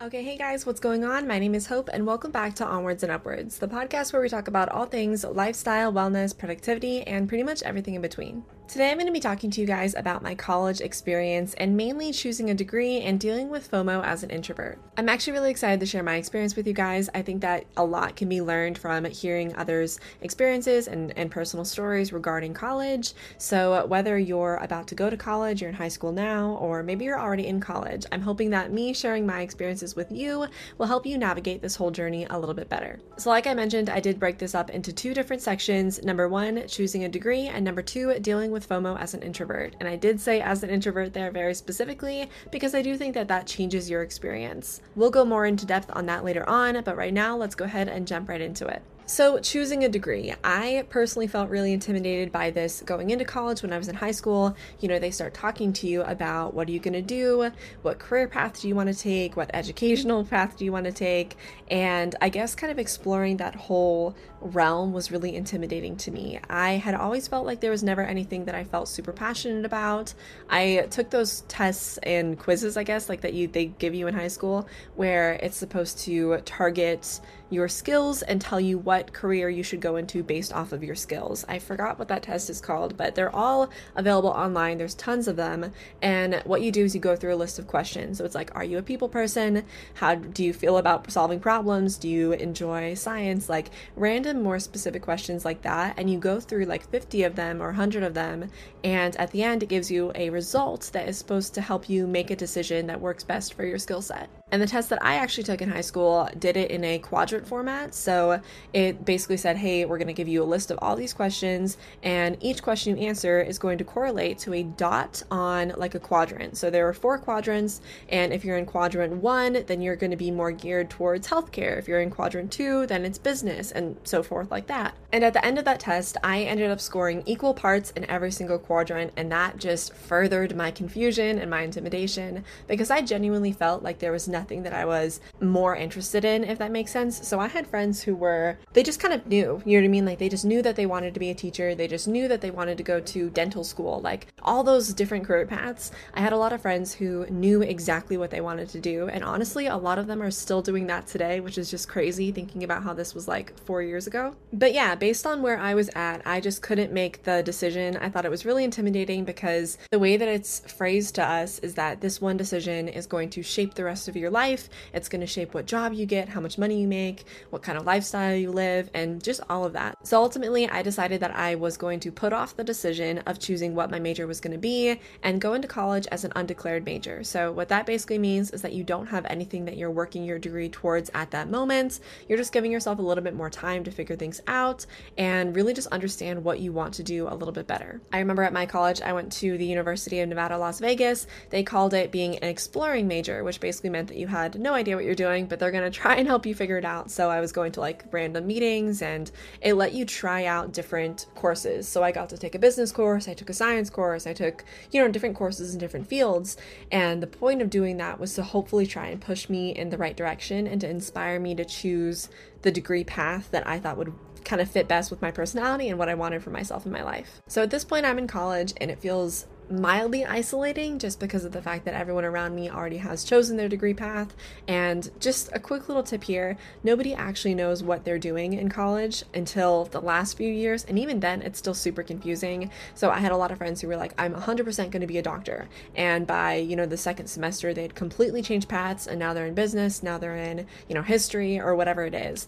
Okay, 0.00 0.22
hey 0.22 0.36
guys, 0.36 0.64
what's 0.64 0.78
going 0.78 1.04
on? 1.04 1.26
My 1.26 1.40
name 1.40 1.56
is 1.56 1.66
Hope, 1.66 1.90
and 1.92 2.06
welcome 2.06 2.30
back 2.30 2.54
to 2.54 2.64
Onwards 2.64 3.02
and 3.02 3.10
Upwards, 3.10 3.58
the 3.58 3.66
podcast 3.66 4.12
where 4.12 4.22
we 4.22 4.28
talk 4.28 4.46
about 4.46 4.68
all 4.68 4.86
things 4.86 5.24
lifestyle, 5.24 5.92
wellness, 5.92 6.38
productivity, 6.38 7.02
and 7.02 7.28
pretty 7.28 7.42
much 7.42 7.64
everything 7.64 7.94
in 7.94 8.00
between. 8.00 8.44
Today, 8.68 8.90
I'm 8.90 8.98
going 8.98 9.06
to 9.06 9.12
be 9.14 9.18
talking 9.18 9.50
to 9.52 9.62
you 9.62 9.66
guys 9.66 9.94
about 9.94 10.22
my 10.22 10.34
college 10.34 10.82
experience 10.82 11.54
and 11.54 11.74
mainly 11.74 12.12
choosing 12.12 12.50
a 12.50 12.54
degree 12.54 13.00
and 13.00 13.18
dealing 13.18 13.48
with 13.48 13.70
FOMO 13.70 14.04
as 14.04 14.22
an 14.22 14.28
introvert. 14.28 14.78
I'm 14.98 15.08
actually 15.08 15.32
really 15.32 15.50
excited 15.50 15.80
to 15.80 15.86
share 15.86 16.02
my 16.02 16.16
experience 16.16 16.54
with 16.54 16.66
you 16.66 16.74
guys. 16.74 17.08
I 17.14 17.22
think 17.22 17.40
that 17.40 17.64
a 17.78 17.84
lot 17.84 18.14
can 18.14 18.28
be 18.28 18.42
learned 18.42 18.76
from 18.76 19.06
hearing 19.06 19.56
others' 19.56 19.98
experiences 20.20 20.86
and, 20.86 21.16
and 21.16 21.30
personal 21.30 21.64
stories 21.64 22.12
regarding 22.12 22.52
college. 22.52 23.14
So, 23.38 23.86
whether 23.86 24.18
you're 24.18 24.56
about 24.56 24.86
to 24.88 24.94
go 24.94 25.08
to 25.08 25.16
college, 25.16 25.62
you're 25.62 25.70
in 25.70 25.76
high 25.76 25.88
school 25.88 26.12
now, 26.12 26.58
or 26.60 26.82
maybe 26.82 27.06
you're 27.06 27.18
already 27.18 27.46
in 27.46 27.60
college, 27.60 28.04
I'm 28.12 28.20
hoping 28.20 28.50
that 28.50 28.70
me 28.70 28.92
sharing 28.92 29.24
my 29.24 29.40
experiences 29.40 29.96
with 29.96 30.12
you 30.12 30.46
will 30.76 30.86
help 30.86 31.06
you 31.06 31.16
navigate 31.16 31.62
this 31.62 31.74
whole 31.74 31.90
journey 31.90 32.26
a 32.28 32.38
little 32.38 32.54
bit 32.54 32.68
better. 32.68 33.00
So, 33.16 33.30
like 33.30 33.46
I 33.46 33.54
mentioned, 33.54 33.88
I 33.88 34.00
did 34.00 34.20
break 34.20 34.36
this 34.36 34.54
up 34.54 34.68
into 34.68 34.92
two 34.92 35.14
different 35.14 35.40
sections 35.40 36.02
number 36.02 36.28
one, 36.28 36.68
choosing 36.68 37.04
a 37.04 37.08
degree, 37.08 37.46
and 37.46 37.64
number 37.64 37.80
two, 37.80 38.18
dealing 38.18 38.50
with 38.50 38.57
with 38.58 38.68
FOMO 38.68 38.98
as 38.98 39.14
an 39.14 39.22
introvert. 39.22 39.76
And 39.78 39.88
I 39.88 39.94
did 39.94 40.20
say 40.20 40.40
as 40.40 40.64
an 40.64 40.70
introvert 40.70 41.12
there 41.12 41.30
very 41.30 41.54
specifically 41.54 42.28
because 42.50 42.74
I 42.74 42.82
do 42.82 42.96
think 42.96 43.14
that 43.14 43.28
that 43.28 43.46
changes 43.46 43.88
your 43.88 44.02
experience. 44.02 44.80
We'll 44.96 45.10
go 45.10 45.24
more 45.24 45.46
into 45.46 45.64
depth 45.64 45.90
on 45.94 46.06
that 46.06 46.24
later 46.24 46.48
on, 46.48 46.82
but 46.82 46.96
right 46.96 47.14
now 47.14 47.36
let's 47.36 47.54
go 47.54 47.66
ahead 47.66 47.88
and 47.88 48.06
jump 48.06 48.28
right 48.28 48.40
into 48.40 48.66
it. 48.66 48.82
So, 49.08 49.38
choosing 49.38 49.84
a 49.84 49.88
degree, 49.88 50.34
I 50.44 50.84
personally 50.90 51.28
felt 51.28 51.48
really 51.48 51.72
intimidated 51.72 52.30
by 52.30 52.50
this 52.50 52.82
going 52.84 53.08
into 53.08 53.24
college 53.24 53.62
when 53.62 53.72
I 53.72 53.78
was 53.78 53.88
in 53.88 53.94
high 53.94 54.10
school. 54.10 54.54
You 54.80 54.88
know, 54.88 54.98
they 54.98 55.10
start 55.10 55.32
talking 55.32 55.72
to 55.72 55.86
you 55.86 56.02
about 56.02 56.52
what 56.52 56.68
are 56.68 56.72
you 56.72 56.78
going 56.78 56.92
to 56.92 57.00
do, 57.00 57.50
what 57.80 57.98
career 57.98 58.28
path 58.28 58.60
do 58.60 58.68
you 58.68 58.74
want 58.74 58.90
to 58.90 58.94
take, 58.94 59.34
what 59.34 59.50
educational 59.54 60.26
path 60.26 60.58
do 60.58 60.66
you 60.66 60.72
want 60.72 60.84
to 60.84 60.92
take, 60.92 61.38
and 61.70 62.14
I 62.20 62.28
guess 62.28 62.54
kind 62.54 62.70
of 62.70 62.78
exploring 62.78 63.38
that 63.38 63.54
whole 63.54 64.14
realm 64.42 64.92
was 64.92 65.10
really 65.10 65.34
intimidating 65.34 65.96
to 65.96 66.10
me. 66.10 66.38
I 66.48 66.72
had 66.72 66.94
always 66.94 67.26
felt 67.26 67.46
like 67.46 67.60
there 67.60 67.70
was 67.70 67.82
never 67.82 68.02
anything 68.02 68.44
that 68.44 68.54
I 68.54 68.64
felt 68.64 68.88
super 68.88 69.12
passionate 69.12 69.64
about. 69.64 70.12
I 70.50 70.86
took 70.90 71.08
those 71.08 71.40
tests 71.48 71.98
and 72.02 72.38
quizzes, 72.38 72.76
I 72.76 72.84
guess, 72.84 73.08
like 73.08 73.22
that 73.22 73.32
you 73.32 73.48
they 73.48 73.66
give 73.66 73.94
you 73.94 74.06
in 74.06 74.14
high 74.14 74.28
school 74.28 74.68
where 74.96 75.32
it's 75.42 75.56
supposed 75.56 75.98
to 76.00 76.38
target 76.44 77.20
your 77.50 77.68
skills 77.68 78.22
and 78.22 78.40
tell 78.40 78.60
you 78.60 78.78
what 78.78 79.12
career 79.12 79.48
you 79.48 79.62
should 79.62 79.80
go 79.80 79.96
into 79.96 80.22
based 80.22 80.52
off 80.52 80.72
of 80.72 80.84
your 80.84 80.94
skills. 80.94 81.44
I 81.48 81.58
forgot 81.58 81.98
what 81.98 82.08
that 82.08 82.22
test 82.22 82.50
is 82.50 82.60
called, 82.60 82.96
but 82.96 83.14
they're 83.14 83.34
all 83.34 83.70
available 83.96 84.30
online. 84.30 84.78
There's 84.78 84.94
tons 84.94 85.28
of 85.28 85.36
them. 85.36 85.72
And 86.02 86.42
what 86.44 86.62
you 86.62 86.70
do 86.70 86.84
is 86.84 86.94
you 86.94 87.00
go 87.00 87.16
through 87.16 87.34
a 87.34 87.36
list 87.36 87.58
of 87.58 87.66
questions. 87.66 88.18
So 88.18 88.24
it's 88.24 88.34
like, 88.34 88.54
are 88.54 88.64
you 88.64 88.78
a 88.78 88.82
people 88.82 89.08
person? 89.08 89.64
How 89.94 90.14
do 90.14 90.44
you 90.44 90.52
feel 90.52 90.76
about 90.76 91.10
solving 91.10 91.40
problems? 91.40 91.96
Do 91.96 92.08
you 92.08 92.32
enjoy 92.32 92.94
science? 92.94 93.48
Like 93.48 93.70
random, 93.96 94.42
more 94.42 94.58
specific 94.58 95.02
questions 95.02 95.44
like 95.44 95.62
that. 95.62 95.94
And 95.98 96.10
you 96.10 96.18
go 96.18 96.40
through 96.40 96.64
like 96.64 96.88
50 96.90 97.22
of 97.24 97.34
them 97.34 97.62
or 97.62 97.68
100 97.68 98.02
of 98.02 98.14
them. 98.14 98.50
And 98.84 99.16
at 99.16 99.30
the 99.30 99.42
end, 99.42 99.62
it 99.62 99.68
gives 99.68 99.90
you 99.90 100.12
a 100.14 100.30
result 100.30 100.90
that 100.92 101.08
is 101.08 101.18
supposed 101.18 101.54
to 101.54 101.60
help 101.60 101.88
you 101.88 102.06
make 102.06 102.30
a 102.30 102.36
decision 102.36 102.86
that 102.86 103.00
works 103.00 103.24
best 103.24 103.54
for 103.54 103.64
your 103.64 103.78
skill 103.78 104.02
set. 104.02 104.28
And 104.50 104.62
the 104.62 104.66
test 104.66 104.88
that 104.88 105.04
I 105.04 105.16
actually 105.16 105.44
took 105.44 105.60
in 105.60 105.70
high 105.70 105.82
school 105.82 106.28
did 106.38 106.56
it 106.56 106.70
in 106.70 106.82
a 106.82 106.98
quadrant 106.98 107.46
format. 107.46 107.94
So 107.94 108.40
it 108.72 109.04
basically 109.04 109.36
said, 109.36 109.56
hey, 109.58 109.84
we're 109.84 109.98
going 109.98 110.08
to 110.08 110.14
give 110.14 110.26
you 110.26 110.42
a 110.42 110.44
list 110.44 110.70
of 110.70 110.78
all 110.80 110.96
these 110.96 111.12
questions, 111.12 111.76
and 112.02 112.36
each 112.40 112.62
question 112.62 112.96
you 112.96 113.06
answer 113.06 113.40
is 113.40 113.58
going 113.58 113.76
to 113.78 113.84
correlate 113.84 114.38
to 114.38 114.54
a 114.54 114.62
dot 114.62 115.22
on 115.30 115.74
like 115.76 115.94
a 115.94 116.00
quadrant. 116.00 116.56
So 116.56 116.70
there 116.70 116.88
are 116.88 116.94
four 116.94 117.18
quadrants, 117.18 117.82
and 118.08 118.32
if 118.32 118.44
you're 118.44 118.56
in 118.56 118.64
quadrant 118.64 119.22
one, 119.22 119.64
then 119.66 119.82
you're 119.82 119.96
going 119.96 120.12
to 120.12 120.16
be 120.16 120.30
more 120.30 120.50
geared 120.50 120.88
towards 120.88 121.28
healthcare. 121.28 121.78
If 121.78 121.86
you're 121.86 122.00
in 122.00 122.10
quadrant 122.10 122.50
two, 122.50 122.86
then 122.86 123.04
it's 123.04 123.18
business, 123.18 123.70
and 123.70 123.96
so 124.04 124.22
forth, 124.22 124.50
like 124.50 124.66
that. 124.68 124.94
And 125.12 125.24
at 125.24 125.34
the 125.34 125.44
end 125.44 125.58
of 125.58 125.66
that 125.66 125.80
test, 125.80 126.16
I 126.24 126.42
ended 126.42 126.70
up 126.70 126.80
scoring 126.80 127.22
equal 127.26 127.52
parts 127.52 127.90
in 127.90 128.08
every 128.08 128.30
single 128.30 128.58
quadrant, 128.58 129.12
and 129.16 129.30
that 129.30 129.58
just 129.58 129.94
furthered 129.94 130.56
my 130.56 130.70
confusion 130.70 131.38
and 131.38 131.50
my 131.50 131.62
intimidation 131.62 132.44
because 132.66 132.90
I 132.90 133.02
genuinely 133.02 133.52
felt 133.52 133.82
like 133.82 133.98
there 133.98 134.12
was 134.12 134.26
nothing 134.26 134.37
nothing 134.38 134.62
that 134.62 134.72
I 134.72 134.84
was 134.84 135.20
more 135.40 135.74
interested 135.74 136.24
in, 136.24 136.44
if 136.44 136.58
that 136.58 136.70
makes 136.70 136.92
sense. 136.92 137.26
So 137.26 137.40
I 137.40 137.48
had 137.48 137.66
friends 137.66 138.02
who 138.02 138.14
were, 138.14 138.58
they 138.72 138.82
just 138.82 139.00
kind 139.00 139.14
of 139.14 139.26
knew, 139.26 139.62
you 139.64 139.76
know 139.76 139.82
what 139.82 139.88
I 139.90 139.96
mean? 139.96 140.06
Like 140.06 140.18
they 140.18 140.28
just 140.28 140.44
knew 140.44 140.62
that 140.62 140.76
they 140.76 140.86
wanted 140.86 141.14
to 141.14 141.20
be 141.20 141.30
a 141.30 141.34
teacher. 141.34 141.74
They 141.74 141.88
just 141.88 142.06
knew 142.06 142.28
that 142.28 142.40
they 142.40 142.50
wanted 142.50 142.76
to 142.78 142.84
go 142.84 143.00
to 143.00 143.30
dental 143.30 143.64
school, 143.64 144.00
like 144.00 144.28
all 144.42 144.62
those 144.62 144.94
different 144.94 145.26
career 145.26 145.46
paths. 145.46 145.90
I 146.14 146.20
had 146.20 146.32
a 146.32 146.36
lot 146.36 146.52
of 146.52 146.62
friends 146.62 146.94
who 146.94 147.26
knew 147.26 147.62
exactly 147.62 148.16
what 148.16 148.30
they 148.30 148.40
wanted 148.40 148.68
to 148.70 148.80
do. 148.80 149.08
And 149.08 149.24
honestly, 149.24 149.66
a 149.66 149.76
lot 149.76 149.98
of 149.98 150.06
them 150.06 150.22
are 150.22 150.30
still 150.30 150.62
doing 150.62 150.86
that 150.86 151.06
today, 151.06 151.40
which 151.40 151.58
is 151.58 151.70
just 151.70 151.88
crazy 151.88 152.30
thinking 152.30 152.62
about 152.64 152.82
how 152.84 152.94
this 152.94 153.14
was 153.14 153.26
like 153.26 153.58
four 153.64 153.82
years 153.82 154.06
ago. 154.06 154.36
But 154.52 154.72
yeah, 154.72 154.94
based 154.94 155.26
on 155.26 155.42
where 155.42 155.58
I 155.58 155.74
was 155.74 155.90
at, 155.94 156.22
I 156.26 156.40
just 156.40 156.62
couldn't 156.62 156.92
make 156.92 157.24
the 157.24 157.42
decision. 157.42 157.96
I 157.96 158.08
thought 158.08 158.24
it 158.24 158.30
was 158.30 158.44
really 158.44 158.64
intimidating 158.64 159.24
because 159.24 159.78
the 159.90 159.98
way 159.98 160.16
that 160.16 160.28
it's 160.28 160.60
phrased 160.72 161.16
to 161.16 161.24
us 161.24 161.58
is 161.60 161.74
that 161.74 162.00
this 162.00 162.20
one 162.20 162.36
decision 162.36 162.88
is 162.88 163.06
going 163.06 163.30
to 163.30 163.42
shape 163.42 163.74
the 163.74 163.84
rest 163.84 164.08
of 164.08 164.16
your 164.16 164.27
life. 164.30 164.68
It's 164.92 165.08
going 165.08 165.20
to 165.20 165.26
shape 165.26 165.54
what 165.54 165.66
job 165.66 165.92
you 165.92 166.06
get, 166.06 166.28
how 166.28 166.40
much 166.40 166.58
money 166.58 166.80
you 166.80 166.88
make, 166.88 167.24
what 167.50 167.62
kind 167.62 167.78
of 167.78 167.86
lifestyle 167.86 168.34
you 168.34 168.50
live, 168.50 168.90
and 168.94 169.22
just 169.22 169.40
all 169.48 169.64
of 169.64 169.72
that. 169.74 170.06
So 170.06 170.20
ultimately, 170.20 170.68
I 170.68 170.82
decided 170.82 171.20
that 171.20 171.34
I 171.34 171.54
was 171.54 171.76
going 171.76 172.00
to 172.00 172.12
put 172.12 172.32
off 172.32 172.56
the 172.56 172.64
decision 172.64 173.18
of 173.26 173.38
choosing 173.38 173.74
what 173.74 173.90
my 173.90 173.98
major 173.98 174.26
was 174.26 174.40
going 174.40 174.52
to 174.52 174.58
be 174.58 175.00
and 175.22 175.40
go 175.40 175.54
into 175.54 175.68
college 175.68 176.06
as 176.08 176.24
an 176.24 176.32
undeclared 176.36 176.84
major. 176.84 177.24
So, 177.24 177.52
what 177.52 177.68
that 177.68 177.86
basically 177.86 178.18
means 178.18 178.50
is 178.50 178.62
that 178.62 178.72
you 178.72 178.84
don't 178.84 179.06
have 179.06 179.26
anything 179.26 179.64
that 179.64 179.76
you're 179.76 179.90
working 179.90 180.24
your 180.24 180.38
degree 180.38 180.68
towards 180.68 181.10
at 181.14 181.30
that 181.30 181.48
moment. 181.48 182.00
You're 182.28 182.38
just 182.38 182.52
giving 182.52 182.72
yourself 182.72 182.98
a 182.98 183.02
little 183.02 183.24
bit 183.24 183.34
more 183.34 183.50
time 183.50 183.84
to 183.84 183.90
figure 183.90 184.16
things 184.16 184.40
out 184.46 184.86
and 185.16 185.54
really 185.54 185.74
just 185.74 185.88
understand 185.88 186.44
what 186.44 186.60
you 186.60 186.72
want 186.72 186.94
to 186.94 187.02
do 187.02 187.28
a 187.28 187.34
little 187.34 187.52
bit 187.52 187.66
better. 187.66 188.00
I 188.12 188.18
remember 188.18 188.42
at 188.42 188.52
my 188.52 188.66
college, 188.66 189.00
I 189.00 189.12
went 189.12 189.32
to 189.32 189.56
the 189.56 189.64
University 189.64 190.20
of 190.20 190.28
Nevada, 190.28 190.58
Las 190.58 190.80
Vegas. 190.80 191.26
They 191.50 191.62
called 191.62 191.94
it 191.94 192.12
being 192.12 192.36
an 192.38 192.48
exploring 192.48 193.08
major, 193.08 193.44
which 193.44 193.60
basically 193.60 193.90
meant 193.90 194.08
that 194.08 194.17
you 194.18 194.26
had 194.26 194.58
no 194.58 194.74
idea 194.74 194.96
what 194.96 195.04
you're 195.04 195.14
doing, 195.14 195.46
but 195.46 195.58
they're 195.58 195.70
going 195.70 195.90
to 195.90 195.96
try 195.96 196.16
and 196.16 196.26
help 196.26 196.46
you 196.46 196.54
figure 196.54 196.78
it 196.78 196.84
out. 196.84 197.10
So 197.10 197.30
I 197.30 197.40
was 197.40 197.52
going 197.52 197.72
to 197.72 197.80
like 197.80 198.04
random 198.10 198.46
meetings 198.46 199.02
and 199.02 199.30
it 199.60 199.74
let 199.74 199.92
you 199.92 200.04
try 200.04 200.44
out 200.44 200.72
different 200.72 201.26
courses. 201.34 201.88
So 201.88 202.02
I 202.02 202.12
got 202.12 202.28
to 202.30 202.38
take 202.38 202.54
a 202.54 202.58
business 202.58 202.92
course, 202.92 203.28
I 203.28 203.34
took 203.34 203.50
a 203.50 203.54
science 203.54 203.90
course, 203.90 204.26
I 204.26 204.32
took, 204.32 204.64
you 204.90 205.02
know, 205.02 205.10
different 205.10 205.36
courses 205.36 205.72
in 205.72 205.78
different 205.78 206.06
fields. 206.06 206.56
And 206.90 207.22
the 207.22 207.26
point 207.26 207.62
of 207.62 207.70
doing 207.70 207.96
that 207.98 208.20
was 208.20 208.34
to 208.34 208.42
hopefully 208.42 208.86
try 208.86 209.06
and 209.08 209.20
push 209.20 209.48
me 209.48 209.70
in 209.70 209.90
the 209.90 209.98
right 209.98 210.16
direction 210.16 210.66
and 210.66 210.80
to 210.80 210.88
inspire 210.88 211.38
me 211.38 211.54
to 211.54 211.64
choose 211.64 212.28
the 212.62 212.70
degree 212.72 213.04
path 213.04 213.50
that 213.52 213.66
I 213.66 213.78
thought 213.78 213.96
would 213.96 214.12
kind 214.44 214.62
of 214.62 214.70
fit 214.70 214.88
best 214.88 215.10
with 215.10 215.22
my 215.22 215.30
personality 215.30 215.88
and 215.88 215.98
what 215.98 216.08
I 216.08 216.14
wanted 216.14 216.42
for 216.42 216.50
myself 216.50 216.86
in 216.86 216.92
my 216.92 217.02
life. 217.02 217.42
So 217.46 217.62
at 217.62 217.70
this 217.70 217.84
point, 217.84 218.06
I'm 218.06 218.18
in 218.18 218.26
college 218.26 218.72
and 218.80 218.90
it 218.90 218.98
feels 218.98 219.46
mildly 219.70 220.24
isolating 220.24 220.98
just 220.98 221.20
because 221.20 221.44
of 221.44 221.52
the 221.52 221.62
fact 221.62 221.84
that 221.84 221.94
everyone 221.94 222.24
around 222.24 222.54
me 222.54 222.70
already 222.70 222.98
has 222.98 223.24
chosen 223.24 223.56
their 223.56 223.68
degree 223.68 223.94
path. 223.94 224.34
And 224.66 225.10
just 225.20 225.50
a 225.52 225.60
quick 225.60 225.88
little 225.88 226.02
tip 226.02 226.24
here 226.24 226.56
nobody 226.82 227.14
actually 227.14 227.54
knows 227.54 227.82
what 227.82 228.04
they're 228.04 228.18
doing 228.18 228.54
in 228.54 228.68
college 228.68 229.24
until 229.34 229.84
the 229.86 230.00
last 230.00 230.36
few 230.36 230.50
years. 230.50 230.84
And 230.84 230.98
even 230.98 231.20
then, 231.20 231.42
it's 231.42 231.58
still 231.58 231.74
super 231.74 232.02
confusing. 232.02 232.70
So 232.94 233.10
I 233.10 233.18
had 233.18 233.32
a 233.32 233.36
lot 233.36 233.50
of 233.50 233.58
friends 233.58 233.80
who 233.80 233.88
were 233.88 233.96
like, 233.96 234.14
I'm 234.18 234.34
100% 234.34 234.90
going 234.90 235.00
to 235.00 235.06
be 235.06 235.18
a 235.18 235.22
doctor. 235.22 235.68
And 235.94 236.26
by, 236.26 236.54
you 236.54 236.76
know, 236.76 236.86
the 236.86 236.96
second 236.96 237.26
semester, 237.26 237.74
they 237.74 237.82
had 237.82 237.94
completely 237.94 238.42
changed 238.42 238.68
paths 238.68 239.06
and 239.06 239.18
now 239.18 239.34
they're 239.34 239.46
in 239.46 239.54
business, 239.54 240.02
now 240.02 240.18
they're 240.18 240.36
in, 240.36 240.66
you 240.88 240.94
know, 240.94 241.02
history 241.02 241.60
or 241.60 241.74
whatever 241.74 242.04
it 242.04 242.14
is 242.14 242.46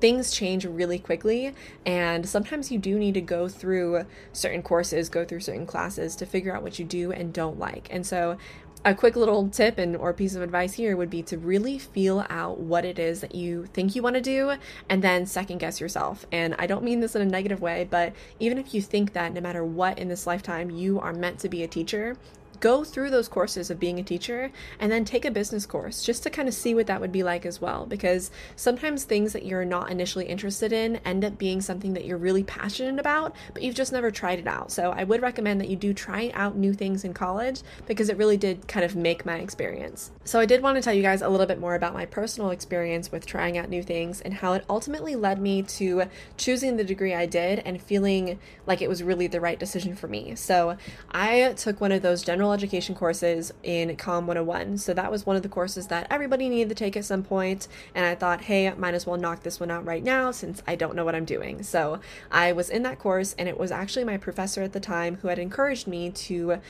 things 0.00 0.30
change 0.30 0.64
really 0.64 0.98
quickly 0.98 1.54
and 1.84 2.28
sometimes 2.28 2.70
you 2.70 2.78
do 2.78 2.98
need 2.98 3.14
to 3.14 3.20
go 3.20 3.48
through 3.48 4.04
certain 4.32 4.62
courses 4.62 5.08
go 5.08 5.24
through 5.24 5.40
certain 5.40 5.66
classes 5.66 6.16
to 6.16 6.26
figure 6.26 6.54
out 6.54 6.62
what 6.62 6.78
you 6.78 6.84
do 6.84 7.12
and 7.12 7.32
don't 7.32 7.58
like 7.58 7.88
and 7.90 8.06
so 8.06 8.36
a 8.82 8.94
quick 8.94 9.14
little 9.14 9.46
tip 9.48 9.76
and 9.76 9.94
or 9.94 10.12
piece 10.14 10.34
of 10.34 10.40
advice 10.40 10.72
here 10.72 10.96
would 10.96 11.10
be 11.10 11.22
to 11.22 11.36
really 11.36 11.78
feel 11.78 12.24
out 12.30 12.58
what 12.58 12.84
it 12.84 12.98
is 12.98 13.20
that 13.20 13.34
you 13.34 13.66
think 13.66 13.94
you 13.94 14.02
want 14.02 14.14
to 14.14 14.22
do 14.22 14.54
and 14.88 15.02
then 15.02 15.26
second 15.26 15.58
guess 15.58 15.80
yourself. 15.80 16.24
And 16.32 16.54
I 16.58 16.66
don't 16.66 16.82
mean 16.82 17.00
this 17.00 17.14
in 17.14 17.20
a 17.20 17.26
negative 17.26 17.60
way, 17.60 17.86
but 17.88 18.14
even 18.38 18.56
if 18.56 18.72
you 18.72 18.80
think 18.80 19.12
that 19.12 19.34
no 19.34 19.40
matter 19.42 19.64
what 19.64 19.98
in 19.98 20.08
this 20.08 20.26
lifetime 20.26 20.70
you 20.70 20.98
are 20.98 21.12
meant 21.12 21.40
to 21.40 21.48
be 21.50 21.62
a 21.62 21.68
teacher, 21.68 22.16
go 22.60 22.84
through 22.84 23.10
those 23.10 23.28
courses 23.28 23.70
of 23.70 23.80
being 23.80 23.98
a 23.98 24.02
teacher 24.02 24.52
and 24.78 24.92
then 24.92 25.04
take 25.04 25.24
a 25.24 25.30
business 25.30 25.66
course 25.66 26.04
just 26.04 26.22
to 26.22 26.30
kind 26.30 26.48
of 26.48 26.54
see 26.54 26.74
what 26.74 26.86
that 26.86 27.00
would 27.00 27.12
be 27.12 27.22
like 27.22 27.44
as 27.44 27.60
well. 27.60 27.86
Because 27.86 28.30
sometimes 28.56 29.04
things 29.04 29.32
that 29.32 29.44
you're 29.44 29.64
not 29.64 29.90
initially 29.90 30.26
interested 30.26 30.72
in 30.72 30.96
end 30.98 31.24
up 31.24 31.38
being 31.38 31.60
something 31.60 31.94
that 31.94 32.04
you're 32.04 32.18
really 32.18 32.44
passionate 32.44 33.00
about, 33.00 33.34
but 33.54 33.62
you've 33.62 33.74
just 33.74 33.92
never 33.92 34.10
tried 34.10 34.38
it 34.38 34.46
out. 34.46 34.70
So 34.70 34.90
I 34.90 35.04
would 35.04 35.22
recommend 35.22 35.60
that 35.60 35.68
you 35.68 35.76
do 35.76 35.92
try 35.94 36.30
out 36.34 36.56
new 36.56 36.72
things 36.72 37.04
in 37.04 37.14
college 37.14 37.62
because 37.86 38.08
it 38.08 38.16
really 38.16 38.36
did 38.36 38.68
kind 38.68 38.84
of 38.84 38.94
make 38.94 39.24
my 39.24 39.36
experience. 39.36 40.10
So 40.24 40.38
I 40.38 40.46
did 40.46 40.62
want 40.62 40.76
to 40.76 40.82
tell 40.82 40.94
you 40.94 41.02
guys 41.02 41.22
a 41.22 41.28
little 41.28 41.46
bit 41.46 41.58
more 41.58 41.74
about 41.74 41.94
my 41.94 42.06
personal 42.06 42.50
experience 42.50 43.10
with 43.10 43.26
trying 43.26 43.56
out 43.56 43.68
new 43.68 43.82
things 43.82 44.20
and 44.20 44.34
how 44.34 44.52
it 44.52 44.64
ultimately 44.68 45.16
led 45.16 45.40
me 45.40 45.62
to 45.62 46.04
choosing 46.36 46.76
the 46.76 46.84
degree 46.84 47.14
I 47.14 47.26
did 47.26 47.60
and 47.60 47.80
feeling 47.80 48.38
like 48.66 48.82
it 48.82 48.88
was 48.88 49.02
really 49.02 49.26
the 49.26 49.40
right 49.40 49.58
decision 49.58 49.96
for 49.96 50.08
me. 50.08 50.34
So 50.34 50.76
I 51.10 51.54
took 51.54 51.80
one 51.80 51.92
of 51.92 52.02
those 52.02 52.22
general 52.22 52.49
general 52.50 52.64
education 52.64 52.94
courses 52.94 53.52
in 53.62 53.96
Com 53.96 54.26
101. 54.26 54.78
So 54.78 54.94
that 54.94 55.10
was 55.10 55.24
one 55.24 55.36
of 55.36 55.42
the 55.42 55.48
courses 55.48 55.86
that 55.88 56.06
everybody 56.10 56.48
needed 56.48 56.68
to 56.70 56.74
take 56.74 56.96
at 56.96 57.04
some 57.04 57.22
point, 57.22 57.68
and 57.94 58.04
I 58.04 58.14
thought, 58.14 58.42
hey, 58.42 58.72
might 58.76 58.94
as 58.94 59.06
well 59.06 59.16
knock 59.16 59.42
this 59.42 59.60
one 59.60 59.70
out 59.70 59.84
right 59.84 60.02
now 60.02 60.32
since 60.32 60.62
I 60.66 60.74
don't 60.74 60.96
know 60.96 61.04
what 61.04 61.14
I'm 61.14 61.24
doing. 61.24 61.62
So 61.62 62.00
I 62.30 62.52
was 62.52 62.68
in 62.70 62.82
that 62.82 62.98
course, 62.98 63.34
and 63.38 63.48
it 63.48 63.58
was 63.58 63.70
actually 63.70 64.04
my 64.04 64.16
professor 64.16 64.62
at 64.62 64.72
the 64.72 64.80
time 64.80 65.18
who 65.22 65.28
had 65.28 65.38
encouraged 65.38 65.86
me 65.86 66.10
to 66.10 66.60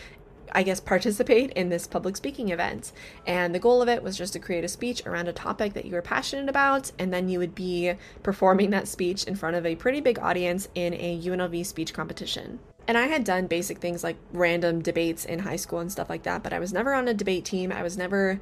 I 0.52 0.64
guess, 0.64 0.80
participate 0.80 1.52
in 1.52 1.68
this 1.68 1.86
public 1.86 2.16
speaking 2.16 2.48
event. 2.48 2.90
And 3.24 3.54
the 3.54 3.60
goal 3.60 3.82
of 3.82 3.88
it 3.88 4.02
was 4.02 4.18
just 4.18 4.32
to 4.32 4.40
create 4.40 4.64
a 4.64 4.68
speech 4.68 5.06
around 5.06 5.28
a 5.28 5.32
topic 5.32 5.74
that 5.74 5.84
you 5.84 5.92
were 5.92 6.02
passionate 6.02 6.48
about, 6.48 6.90
and 6.98 7.12
then 7.12 7.28
you 7.28 7.38
would 7.38 7.54
be 7.54 7.92
performing 8.24 8.70
that 8.70 8.88
speech 8.88 9.22
in 9.24 9.36
front 9.36 9.54
of 9.54 9.64
a 9.64 9.76
pretty 9.76 10.00
big 10.00 10.18
audience 10.18 10.66
in 10.74 10.92
a 10.94 11.20
UNLV 11.22 11.64
speech 11.64 11.94
competition. 11.94 12.58
And 12.90 12.98
I 12.98 13.06
had 13.06 13.22
done 13.22 13.46
basic 13.46 13.78
things 13.78 14.02
like 14.02 14.16
random 14.32 14.82
debates 14.82 15.24
in 15.24 15.38
high 15.38 15.54
school 15.54 15.78
and 15.78 15.92
stuff 15.92 16.10
like 16.10 16.24
that, 16.24 16.42
but 16.42 16.52
I 16.52 16.58
was 16.58 16.72
never 16.72 16.92
on 16.92 17.06
a 17.06 17.14
debate 17.14 17.44
team. 17.44 17.70
I 17.70 17.84
was 17.84 17.96
never 17.96 18.40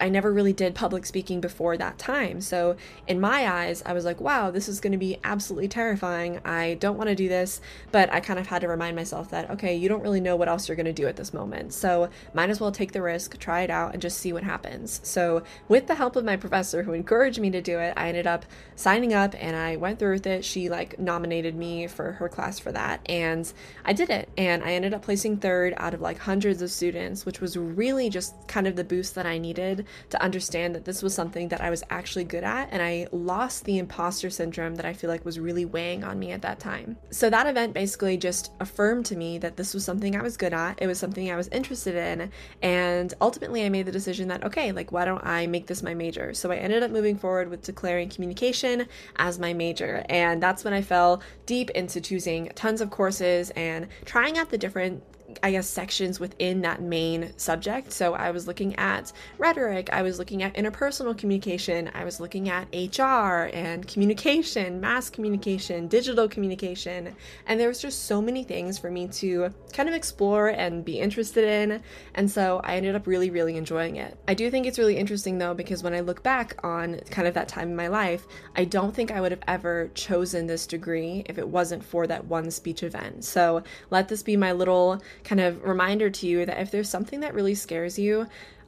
I 0.00 0.08
never 0.08 0.32
really 0.32 0.52
did 0.52 0.74
public 0.74 1.06
speaking 1.06 1.40
before 1.40 1.76
that 1.76 1.98
time. 1.98 2.40
So, 2.40 2.76
in 3.06 3.20
my 3.20 3.48
eyes, 3.50 3.82
I 3.84 3.92
was 3.92 4.04
like, 4.04 4.20
wow, 4.20 4.50
this 4.50 4.68
is 4.68 4.80
going 4.80 4.92
to 4.92 4.98
be 4.98 5.18
absolutely 5.24 5.68
terrifying. 5.68 6.40
I 6.44 6.74
don't 6.80 6.96
want 6.96 7.08
to 7.08 7.14
do 7.14 7.28
this. 7.28 7.60
But 7.92 8.12
I 8.12 8.20
kind 8.20 8.38
of 8.38 8.46
had 8.46 8.62
to 8.62 8.68
remind 8.68 8.96
myself 8.96 9.30
that, 9.30 9.50
okay, 9.50 9.74
you 9.74 9.88
don't 9.88 10.02
really 10.02 10.20
know 10.20 10.36
what 10.36 10.48
else 10.48 10.68
you're 10.68 10.76
going 10.76 10.86
to 10.86 10.92
do 10.92 11.06
at 11.06 11.16
this 11.16 11.34
moment. 11.34 11.72
So, 11.72 12.08
might 12.32 12.50
as 12.50 12.60
well 12.60 12.72
take 12.72 12.92
the 12.92 13.02
risk, 13.02 13.38
try 13.38 13.62
it 13.62 13.70
out, 13.70 13.92
and 13.92 14.02
just 14.02 14.18
see 14.18 14.32
what 14.32 14.42
happens. 14.42 15.00
So, 15.02 15.42
with 15.68 15.86
the 15.86 15.94
help 15.94 16.16
of 16.16 16.24
my 16.24 16.36
professor 16.36 16.82
who 16.82 16.92
encouraged 16.92 17.40
me 17.40 17.50
to 17.50 17.60
do 17.60 17.78
it, 17.78 17.94
I 17.96 18.08
ended 18.08 18.26
up 18.26 18.44
signing 18.76 19.12
up 19.12 19.34
and 19.38 19.56
I 19.56 19.76
went 19.76 19.98
through 19.98 20.14
with 20.14 20.26
it. 20.26 20.44
She 20.44 20.68
like 20.68 20.98
nominated 20.98 21.54
me 21.54 21.86
for 21.86 22.12
her 22.12 22.28
class 22.28 22.58
for 22.58 22.72
that. 22.72 23.00
And 23.06 23.52
I 23.84 23.92
did 23.92 24.10
it. 24.10 24.28
And 24.36 24.62
I 24.62 24.72
ended 24.72 24.94
up 24.94 25.02
placing 25.02 25.38
third 25.38 25.74
out 25.76 25.94
of 25.94 26.00
like 26.00 26.18
hundreds 26.18 26.62
of 26.62 26.70
students, 26.70 27.26
which 27.26 27.40
was 27.40 27.56
really 27.56 28.08
just 28.08 28.34
kind 28.48 28.66
of 28.66 28.76
the 28.76 28.84
boost 28.84 29.14
that 29.14 29.26
I 29.26 29.38
needed 29.38 29.86
to 30.10 30.22
understand 30.22 30.74
that 30.74 30.84
this 30.84 31.02
was 31.02 31.14
something 31.14 31.48
that 31.48 31.60
I 31.60 31.70
was 31.70 31.82
actually 31.90 32.24
good 32.24 32.44
at, 32.44 32.68
and 32.70 32.82
I 32.82 33.06
lost 33.12 33.64
the 33.64 33.78
imposter 33.78 34.30
syndrome 34.30 34.76
that 34.76 34.86
I 34.86 34.92
feel 34.92 35.10
like 35.10 35.24
was 35.24 35.38
really 35.38 35.64
weighing 35.64 36.04
on 36.04 36.18
me 36.18 36.32
at 36.32 36.42
that 36.42 36.60
time. 36.60 36.96
So 37.10 37.28
that 37.30 37.46
event 37.46 37.74
basically 37.74 38.16
just 38.16 38.52
affirmed 38.60 39.06
to 39.06 39.16
me 39.16 39.38
that 39.38 39.56
this 39.56 39.74
was 39.74 39.84
something 39.84 40.16
I 40.16 40.22
was 40.22 40.36
good 40.36 40.54
at, 40.54 40.80
it 40.80 40.86
was 40.86 40.98
something 40.98 41.30
I 41.30 41.36
was 41.36 41.48
interested 41.48 41.94
in, 41.94 42.30
and 42.62 43.12
ultimately 43.20 43.64
I 43.64 43.68
made 43.68 43.86
the 43.86 43.92
decision 43.92 44.28
that, 44.28 44.44
okay, 44.44 44.72
like, 44.72 44.92
why 44.92 45.04
don't 45.04 45.24
I 45.24 45.46
make 45.46 45.66
this 45.66 45.82
my 45.82 45.94
major? 45.94 46.32
So 46.34 46.50
I 46.50 46.56
ended 46.56 46.82
up 46.82 46.90
moving 46.90 47.18
forward 47.18 47.50
with 47.50 47.62
declaring 47.62 48.08
communication 48.08 48.86
as 49.16 49.38
my 49.38 49.52
major, 49.52 50.04
and 50.08 50.42
that's 50.42 50.64
when 50.64 50.72
I 50.72 50.82
fell 50.82 51.22
deep 51.46 51.70
into 51.70 52.00
choosing 52.00 52.50
tons 52.54 52.80
of 52.80 52.90
courses 52.90 53.50
and 53.50 53.73
trying 54.04 54.38
out 54.38 54.50
the 54.50 54.58
different 54.58 55.02
I 55.42 55.52
guess, 55.52 55.68
sections 55.68 56.20
within 56.20 56.60
that 56.62 56.82
main 56.82 57.32
subject. 57.36 57.92
So 57.92 58.14
I 58.14 58.30
was 58.30 58.46
looking 58.46 58.74
at 58.76 59.12
rhetoric, 59.38 59.90
I 59.92 60.02
was 60.02 60.18
looking 60.18 60.42
at 60.42 60.54
interpersonal 60.54 61.16
communication, 61.16 61.90
I 61.94 62.04
was 62.04 62.20
looking 62.20 62.48
at 62.48 62.68
HR 62.72 63.50
and 63.52 63.86
communication, 63.86 64.80
mass 64.80 65.10
communication, 65.10 65.88
digital 65.88 66.28
communication. 66.28 67.14
And 67.46 67.58
there 67.58 67.68
was 67.68 67.80
just 67.80 68.04
so 68.04 68.20
many 68.20 68.44
things 68.44 68.78
for 68.78 68.90
me 68.90 69.08
to 69.08 69.52
kind 69.72 69.88
of 69.88 69.94
explore 69.94 70.48
and 70.48 70.84
be 70.84 70.98
interested 70.98 71.44
in. 71.44 71.82
And 72.14 72.30
so 72.30 72.60
I 72.64 72.76
ended 72.76 72.94
up 72.94 73.06
really, 73.06 73.30
really 73.30 73.56
enjoying 73.56 73.96
it. 73.96 74.16
I 74.28 74.34
do 74.34 74.50
think 74.50 74.66
it's 74.66 74.78
really 74.78 74.96
interesting 74.96 75.38
though, 75.38 75.54
because 75.54 75.82
when 75.82 75.94
I 75.94 76.00
look 76.00 76.22
back 76.22 76.58
on 76.64 77.00
kind 77.10 77.26
of 77.26 77.34
that 77.34 77.48
time 77.48 77.68
in 77.68 77.76
my 77.76 77.88
life, 77.88 78.26
I 78.56 78.64
don't 78.64 78.94
think 78.94 79.10
I 79.10 79.20
would 79.20 79.32
have 79.32 79.42
ever 79.46 79.90
chosen 79.94 80.46
this 80.46 80.66
degree 80.66 81.24
if 81.26 81.38
it 81.38 81.48
wasn't 81.48 81.84
for 81.84 82.06
that 82.06 82.26
one 82.26 82.50
speech 82.50 82.82
event. 82.82 83.24
So 83.24 83.62
let 83.90 84.08
this 84.08 84.22
be 84.22 84.36
my 84.36 84.52
little 84.52 85.02
kind 85.24 85.40
of 85.40 85.64
reminder 85.64 86.10
to 86.10 86.26
you 86.26 86.46
that 86.46 86.60
if 86.60 86.70
there's 86.70 86.88
something 86.88 87.20
that 87.20 87.34
really 87.34 87.54
scares 87.54 87.98
you, 87.98 88.26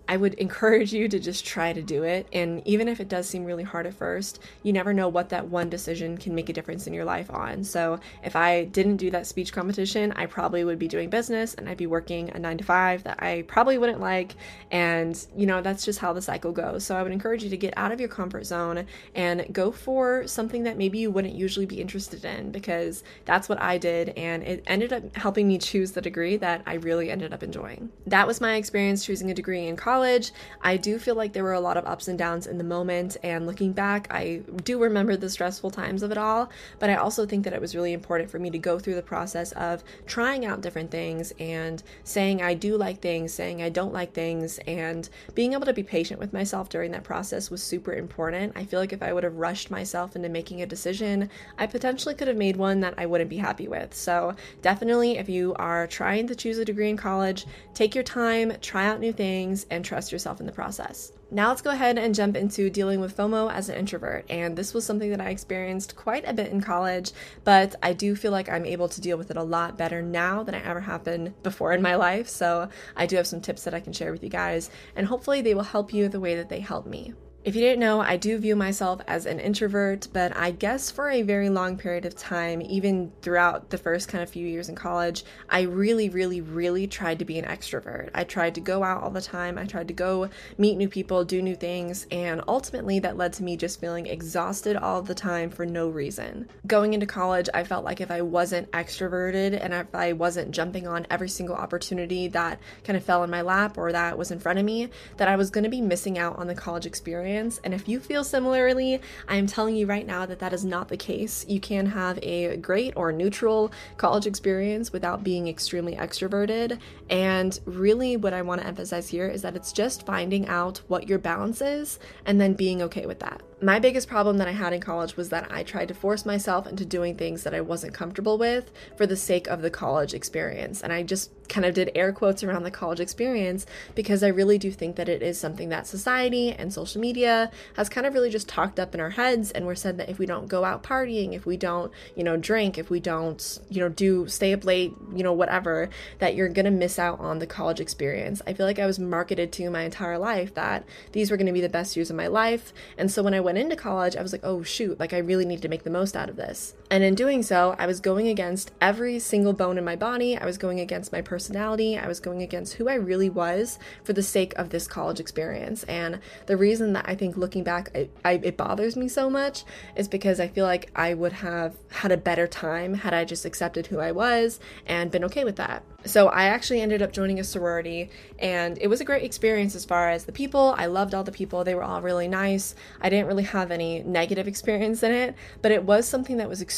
I 0.09 0.17
would 0.17 0.35
encourage 0.35 0.93
you 0.93 1.09
to 1.09 1.19
just 1.19 1.45
try 1.45 1.73
to 1.73 1.83
do 1.83 2.05
it. 2.05 2.29
And 2.33 2.63
even 2.67 2.87
if 2.87 3.01
it 3.01 3.09
does 3.09 3.29
seem 3.29 3.45
really 3.45 3.65
hard 3.65 3.87
at 3.87 3.95
first, 3.95 4.39
you 4.63 4.73
never 4.73 4.93
know 4.93 5.09
what 5.09 5.31
that 5.31 5.49
one 5.49 5.69
decision 5.69 6.17
can 6.17 6.35
make 6.35 6.49
a 6.49 6.53
difference 6.53 6.87
in 6.87 6.95
your 6.95 7.05
life 7.05 7.31
on. 7.31 7.65
So 7.65 7.99
if 8.23 8.37
I 8.37 8.65
didn't 8.65 8.99
do 8.99 9.11
that 9.11 9.27
speech 9.27 9.53
competition, 9.53 10.13
I 10.13 10.27
probably 10.27 10.63
would 10.65 10.79
be 10.79 10.87
doing 10.87 11.11
business 11.11 11.55
and 11.55 11.69
I'd 11.69 11.77
be 11.77 11.89
working 11.89 12.31
a 12.31 12.39
nine 12.39 12.59
to 12.59 12.65
five 12.65 13.03
that 13.03 13.21
I 13.21 13.43
probably 13.49 13.79
wouldn't 13.79 14.01
like. 14.01 14.37
And, 14.71 15.27
you 15.37 15.47
know, 15.47 15.61
that's 15.61 15.85
just 15.85 15.99
how 15.99 16.13
the 16.13 16.23
cycle 16.23 16.53
goes. 16.53 16.85
So 16.85 16.97
I 16.97 17.03
would 17.03 17.13
encourage 17.13 17.43
you 17.43 17.51
to 17.51 17.57
get 17.57 17.75
out 17.77 17.91
of 17.91 17.99
your 17.99 18.09
comfort 18.09 18.47
zone 18.47 18.87
and 19.15 19.53
go 19.53 19.73
for 19.73 20.27
something 20.29 20.63
that 20.65 20.79
maybe 20.79 20.99
you 20.99 21.11
wouldn't 21.11 21.35
usually 21.35 21.67
be 21.67 21.81
interested 21.81 22.25
in 22.25 22.53
because 22.53 23.03
that's 23.25 23.49
what 23.49 23.61
I 23.61 23.79
did. 23.79 24.11
And 24.11 24.45
it 24.45 24.63
ended 24.69 24.93
up 24.93 25.17
helping 25.17 25.49
me 25.49 25.59
choose 25.59 25.93
the 25.93 26.01
degree 26.01 26.37
that 26.37 26.63
I 26.65 26.75
really 26.75 27.11
ended 27.11 27.33
up 27.33 27.43
enjoying. 27.43 27.91
That 28.07 28.27
was 28.27 28.41
my 28.41 28.55
experience 28.55 29.05
choosing 29.05 29.33
a 29.33 29.35
degree 29.35 29.67
in 29.67 29.75
college 29.75 29.96
college. 29.97 30.31
I 30.61 30.77
do 30.77 30.99
feel 30.99 31.15
like 31.15 31.33
there 31.33 31.43
were 31.43 31.55
a 31.55 31.61
lot 31.61 31.79
of 31.79 31.87
ups 31.87 32.07
and 32.07 32.19
downs 32.19 32.47
in 32.47 32.59
the 32.59 32.65
moment, 32.65 33.17
and 33.23 33.47
looking 33.47 33.73
back, 33.73 34.07
I 34.11 34.43
do 34.63 34.79
remember 34.79 35.17
the 35.17 35.31
stressful 35.31 35.71
times 35.71 36.03
of 36.03 36.11
it 36.11 36.19
all. 36.19 36.51
But 36.79 36.91
I 36.91 36.97
also 36.97 37.25
think 37.25 37.45
that 37.45 37.55
it 37.55 37.63
was 37.63 37.75
really 37.75 37.95
important 37.95 38.31
for 38.31 38.39
me 38.39 38.51
to 38.51 38.59
go 38.59 38.79
through 38.79 38.97
the 38.97 39.03
process 39.03 39.53
of 39.53 39.83
trying 40.07 40.45
out 40.45 40.61
different 40.61 40.91
things 40.91 41.33
and 41.39 41.83
saying 42.05 42.43
I 42.43 42.53
do 42.53 42.77
like 42.77 43.01
things, 43.01 43.33
saying 43.33 43.63
I 43.63 43.71
don't 43.71 43.95
like 43.95 44.13
things, 44.13 44.59
and 44.67 45.09
being 45.35 45.55
able 45.55 45.65
to 45.65 45.73
be 45.73 45.83
patient 45.83 46.21
with 46.21 46.35
myself 46.35 46.69
during 46.69 46.91
that 46.91 47.05
process 47.05 47.51
was 47.51 47.63
super 47.63 47.95
important. 47.95 48.53
I 48.55 48.67
feel 48.67 48.81
like 48.81 48.93
if 48.93 49.03
I 49.03 49.15
would 49.15 49.25
have 49.25 49.37
rushed 49.37 49.71
myself 49.71 50.15
into 50.15 50.29
making 50.29 50.61
a 50.61 50.67
decision, 50.67 51.31
I 51.57 51.67
potentially 51.67 52.15
could 52.15 52.29
have 52.29 52.37
made 52.37 52.57
one 52.57 52.81
that 52.81 52.95
I 52.99 53.07
wouldn't 53.07 53.31
be 53.31 53.39
happy 53.39 53.67
with. 53.67 53.95
So, 53.95 54.37
definitely, 54.61 55.17
if 55.17 55.31
you 55.31 55.55
are 55.55 55.87
trying 55.87 56.27
to 56.27 56.35
choose 56.35 56.59
a 56.59 56.67
degree 56.67 56.91
in 56.91 56.99
college, 56.99 57.47
take 57.73 57.95
your 57.95 58.05
time, 58.05 58.53
try 58.61 58.85
out 58.87 59.01
new 59.01 59.13
things, 59.13 59.65
and 59.71 59.86
trust 59.87 60.13
yourself 60.13 60.41
in 60.41 60.47
the 60.47 60.53
process. 60.53 61.13
Now 61.31 61.49
let's 61.49 61.63
go 61.63 61.71
ahead 61.71 61.99
and 61.99 62.15
jump 62.15 62.37
into 62.37 62.71
dealing 62.71 63.01
with 63.01 63.17
FOMO 63.17 63.51
as 63.51 63.69
an 63.69 63.77
introvert. 63.77 64.25
And 64.31 64.57
this 64.57 64.75
was 64.75 64.85
something 64.85 65.11
that 65.11 65.21
I 65.21 65.31
experienced 65.31 65.97
quite 65.97 66.29
a 66.29 66.33
bit 66.33 66.53
in 66.53 66.61
college, 66.61 67.13
but 67.45 67.75
I 67.83 67.93
do 67.93 68.15
feel 68.15 68.33
like 68.33 68.49
I'm 68.49 68.67
able 68.67 68.89
to 68.89 69.01
deal 69.01 69.17
with 69.17 69.31
it 69.31 69.37
a 69.37 69.43
lot 69.43 69.79
better 69.79 70.03
now 70.03 70.43
than 70.43 70.55
I 70.55 70.63
ever 70.63 70.81
have 70.81 71.05
been 71.05 71.35
before 71.43 71.73
in 71.73 71.83
my 71.83 71.97
life. 71.97 72.29
So 72.29 72.69
I 72.97 73.07
do 73.07 73.17
have 73.17 73.27
some 73.27 73.41
tips 73.41 73.65
that 73.65 73.75
I 73.75 73.81
can 73.81 73.93
share 73.93 74.13
with 74.13 74.23
you 74.23 74.31
guys, 74.31 74.71
and 74.95 75.07
hopefully 75.07 75.41
they 75.41 75.55
will 75.55 75.63
help 75.63 75.93
you 75.93 76.09
the 76.09 76.21
way 76.21 76.37
that 76.37 76.49
they 76.49 76.61
helped 76.61 76.89
me. 76.89 77.15
If 77.47 77.55
you 77.55 77.61
didn't 77.61 77.79
know, 77.79 78.01
I 78.01 78.17
do 78.17 78.39
view 78.39 78.57
myself 78.57 79.01
as 79.07 79.25
an 79.25 79.39
introvert, 79.39 80.09
but 80.13 80.37
I 80.37 80.51
guess 80.51 80.91
for 80.91 81.09
a 81.09 81.23
very 81.23 81.49
long 81.49 81.79
period 81.79 82.05
of 82.05 82.17
time, 82.17 82.61
even 82.61 83.13
throughout 83.23 83.71
the 83.71 83.79
first 83.79 84.09
kind 84.09 84.21
of 84.21 84.29
few 84.29 84.45
years 84.45 84.69
in 84.69 84.75
college, 84.75 85.25
I 85.49 85.61
really, 85.61 86.09
really, 86.09 86.41
really 86.41 86.89
tried 86.89 87.21
to 87.21 87.25
be 87.25 87.39
an 87.39 87.45
extrovert. 87.45 88.11
I 88.17 88.25
tried 88.25 88.57
to 88.57 88.61
go 88.61 88.83
out 88.83 89.01
all 89.01 89.11
the 89.11 89.21
time, 89.21 89.59
I 89.59 89.65
tried 89.65 89.87
to 89.87 89.95
go 89.95 90.29
meet 90.59 90.77
new 90.77 90.89
people, 90.89 91.25
do 91.25 91.41
new 91.41 91.55
things, 91.55 92.09
and 92.11 92.43
ultimately 92.49 92.99
that 92.99 93.17
led 93.17 93.33
to 93.35 93.45
me 93.45 93.57
just 93.57 93.79
feeling 93.79 94.07
exhausted 94.07 94.75
all 94.75 95.01
the 95.01 95.15
time 95.15 95.49
for 95.49 95.65
no 95.65 95.89
reason. 95.89 96.49
Going 96.67 96.95
into 96.95 97.07
college, 97.07 97.49
I 97.55 97.63
felt 97.63 97.85
like 97.85 98.01
if 98.01 98.11
I 98.11 98.23
wasn't 98.23 98.73
extroverted 98.73 99.57
and 99.63 99.73
if 99.73 99.95
I 99.95 100.15
wasn't 100.15 100.51
jumping 100.51 100.89
on 100.89 101.07
every 101.11 101.29
single 101.29 101.55
opportunity 101.55 102.27
that 102.27 102.59
kind 102.83 102.97
of 102.97 103.05
fell 103.05 103.23
in 103.23 103.31
my 103.31 103.43
lap 103.43 103.79
or 103.79 103.93
that 103.93 104.19
was 104.19 104.33
in 104.33 104.41
front 104.41 104.59
of 104.59 104.65
me, 104.65 104.89
that 105.19 105.29
I 105.29 105.37
was 105.37 105.51
going 105.51 105.63
to 105.63 105.71
be 105.71 105.81
missing 105.81 106.19
out 106.19 106.39
on 106.41 106.49
the 106.49 106.55
college 106.57 106.87
experience 106.87 107.36
experience. 107.37 107.61
And 107.65 107.75
if 107.75 107.89
you 107.89 108.01
feel 108.01 108.25
similarly, 108.25 109.01
I 109.29 109.37
am 109.37 109.47
telling 109.47 109.77
you 109.77 109.87
right 109.87 110.07
now 110.07 110.27
that 110.27 110.39
that 110.39 110.53
is 110.53 110.65
not 110.65 110.89
the 110.89 110.97
case. 110.97 111.45
You 111.49 111.61
can 111.61 111.87
have 111.87 112.19
a 112.23 112.57
great 112.57 112.95
or 112.97 113.13
neutral 113.13 113.73
college 113.97 114.27
experience 114.27 114.93
without 114.93 115.23
being 115.23 115.49
extremely 115.49 115.97
extroverted. 115.97 116.79
And 117.11 117.59
really, 117.65 118.17
what 118.17 118.33
I 118.33 118.43
want 118.43 118.61
to 118.61 118.67
emphasize 118.67 119.09
here 119.09 119.29
is 119.29 119.43
that 119.43 119.57
it's 119.57 119.73
just 119.73 120.07
finding 120.07 120.47
out 120.49 120.81
what 120.89 121.09
your 121.09 121.19
balance 121.19 121.61
is 121.61 121.99
and 122.25 122.41
then 122.41 122.55
being 122.55 122.83
okay 122.83 123.07
with 123.07 123.21
that 123.21 123.43
my 123.63 123.79
biggest 123.79 124.07
problem 124.07 124.37
that 124.37 124.49
I 124.49 124.53
had 124.53 124.75
in 124.75 124.83
college 124.83 125.17
was 125.17 125.31
that 125.31 125.51
I 125.51 125.63
tried 125.63 125.89
to 125.89 125.95
force 125.95 126.27
myself 126.27 126.67
into 126.67 126.85
doing 126.85 127.17
things 127.17 127.43
that 127.45 127.55
I 127.55 127.63
wasn't 127.63 127.95
comfortable 127.95 128.37
with 128.37 128.71
for 128.97 129.07
the 129.07 129.17
sake 129.17 129.47
of 129.47 129.63
the 129.63 129.71
college 129.71 130.13
experience. 130.13 130.83
And 130.83 130.93
I 130.93 131.03
just 131.03 131.31
kind 131.49 131.65
of 131.65 131.75
did 131.75 131.91
air 131.95 132.13
quotes 132.13 132.45
around 132.45 132.65
the 132.65 132.71
college 132.71 133.01
experience 133.01 133.65
because 133.95 134.23
I 134.23 134.29
really 134.29 134.59
do 134.59 134.71
think 134.71 134.97
that 134.97 135.09
it 135.09 135.23
is 135.23 135.41
something 135.41 135.71
that 135.71 135.87
society 135.87 136.53
and 136.53 136.71
social 136.71 137.01
media 137.01 137.51
has 137.77 137.89
kind 137.89 138.07
of 138.07 138.13
really 138.13 138.29
just 138.29 138.49
talked 138.49 138.79
up 138.79 138.95
in 138.95 139.01
our 139.01 139.11
heads. 139.11 139.53
And 139.53 139.65
we're 139.65 139.75
said 139.75 139.97
that 139.99 140.11
if 140.11 140.19
we 140.19 140.27
don't 140.27 140.49
go 140.49 140.65
out 140.65 140.83
partying, 140.83 141.33
if 141.33 141.47
we 141.47 141.57
don't, 141.57 141.91
you 142.15 142.25
know, 142.25 142.37
drink, 142.37 142.77
if 142.77 142.91
we 142.91 143.01
don't, 143.01 143.59
you 143.71 143.81
know, 143.81 143.89
do 143.89 144.29
stay 144.29 144.53
up 144.53 144.65
late, 144.65 144.93
you 145.15 145.23
know, 145.23 145.33
whatever, 145.33 145.89
that 146.19 146.35
you're 146.35 146.51
going 146.51 146.67
to 146.67 146.71
miss 146.71 146.99
out 146.99 147.21
on 147.21 147.39
the 147.39 147.47
college 147.47 147.81
experience. 147.81 148.43
I 148.47 148.53
feel 148.53 148.67
like 148.67 148.79
I 148.79 148.87
was 148.87 148.99
marketed 148.99 149.51
to 149.53 149.71
my 149.71 149.83
entire 149.83 150.19
life 150.19 150.53
that 150.55 150.85
these 151.13 151.31
were 151.31 151.39
going 151.39 151.47
to 151.47 151.53
be 151.53 151.63
the 151.63 151.71
best 151.71 151.97
years 151.97 152.11
of 152.11 152.17
my 152.17 152.27
life. 152.27 152.75
And 152.99 153.11
so 153.11 153.23
when 153.23 153.33
I 153.33 153.46
went 153.47 153.59
into 153.59 153.77
college, 153.77 154.17
I 154.17 154.23
was 154.23 154.33
like, 154.33 154.45
oh 154.45 154.65
shoot, 154.65 154.99
like 154.99 155.13
I 155.13 155.19
really 155.19 155.47
need 155.47 155.63
to 155.63 155.69
make 155.69 155.85
the 155.85 155.91
most 155.91 156.17
out 156.17 156.29
of 156.29 156.35
this. 156.35 156.75
And 156.89 157.03
in 157.03 157.17
doing 157.17 157.43
so, 157.43 157.75
I 157.79 157.87
was 157.87 157.99
going 157.99 158.29
against 158.29 158.71
every 158.81 159.19
single 159.19 159.53
bone 159.53 159.77
in 159.77 159.85
my 159.85 159.97
body. 159.97 160.37
I 160.37 160.45
was 160.45 160.57
going 160.57 160.79
against 160.79 161.11
my 161.11 161.21
personality. 161.21 161.99
I 161.99 162.07
was 162.07 162.21
going 162.21 162.43
against 162.43 162.75
who 162.75 162.89
I 162.89 162.95
really 162.95 163.29
was 163.29 163.81
for 164.05 164.13
the 164.13 164.23
sake 164.23 164.55
of 164.57 164.71
this 164.71 164.87
college 164.87 165.19
experience. 165.19 165.83
And 165.85 166.21
the 166.47 166.57
reason 166.57 166.93
that 166.93 167.05
I 167.09 167.17
think 167.17 167.37
looking 167.37 167.65
back, 167.65 167.91
I, 167.95 168.09
I, 168.25 168.33
it 168.35 168.57
bothers 168.57 168.97
me 168.97 169.09
so 169.09 169.29
much 169.29 169.65
is 169.97 170.07
because 170.07 170.39
I 170.39 170.47
feel 170.47 170.65
like 170.65 170.91
I 170.95 171.15
would 171.15 171.33
have 171.33 171.75
had 171.91 172.13
a 172.13 172.17
better 172.17 172.47
time 172.47 172.95
had 172.95 173.13
I 173.13 173.25
just 173.25 173.45
accepted 173.45 173.89
who 173.89 173.99
I 173.99 174.13
was 174.13 174.61
and 174.87 175.11
been 175.11 175.25
okay 175.25 175.43
with 175.43 175.57
that. 175.57 175.83
So 176.05 176.29
I 176.29 176.45
actually 176.45 176.83
ended 176.83 177.03
up 177.03 177.11
joining 177.11 177.41
a 177.41 177.45
sorority 177.45 178.11
and 178.39 178.79
it 178.81 178.87
was 178.87 179.01
a 179.01 179.05
great 179.05 179.25
experience 179.25 179.75
as 179.75 179.85
far 179.85 180.09
as 180.09 180.25
the 180.25 180.31
people. 180.31 180.73
I 180.79 180.87
loved 180.87 181.15
all 181.15 181.25
the 181.25 181.33
people. 181.33 181.65
They 181.65 181.75
were 181.75 181.83
all 181.83 182.01
really 182.01 182.29
nice. 182.29 182.77
I 183.01 183.09
didn't 183.09 183.27
really 183.27 183.43
have 183.43 183.73
any 183.73 184.05
negative 184.05 184.47
experience 184.47 185.03
in 185.03 185.11
it, 185.11 185.35
but 185.63 185.73
it 185.73 185.83
was 185.83 186.07
something 186.07 186.37
that 186.37 186.49
was 186.49 186.63
extremely 186.63 186.76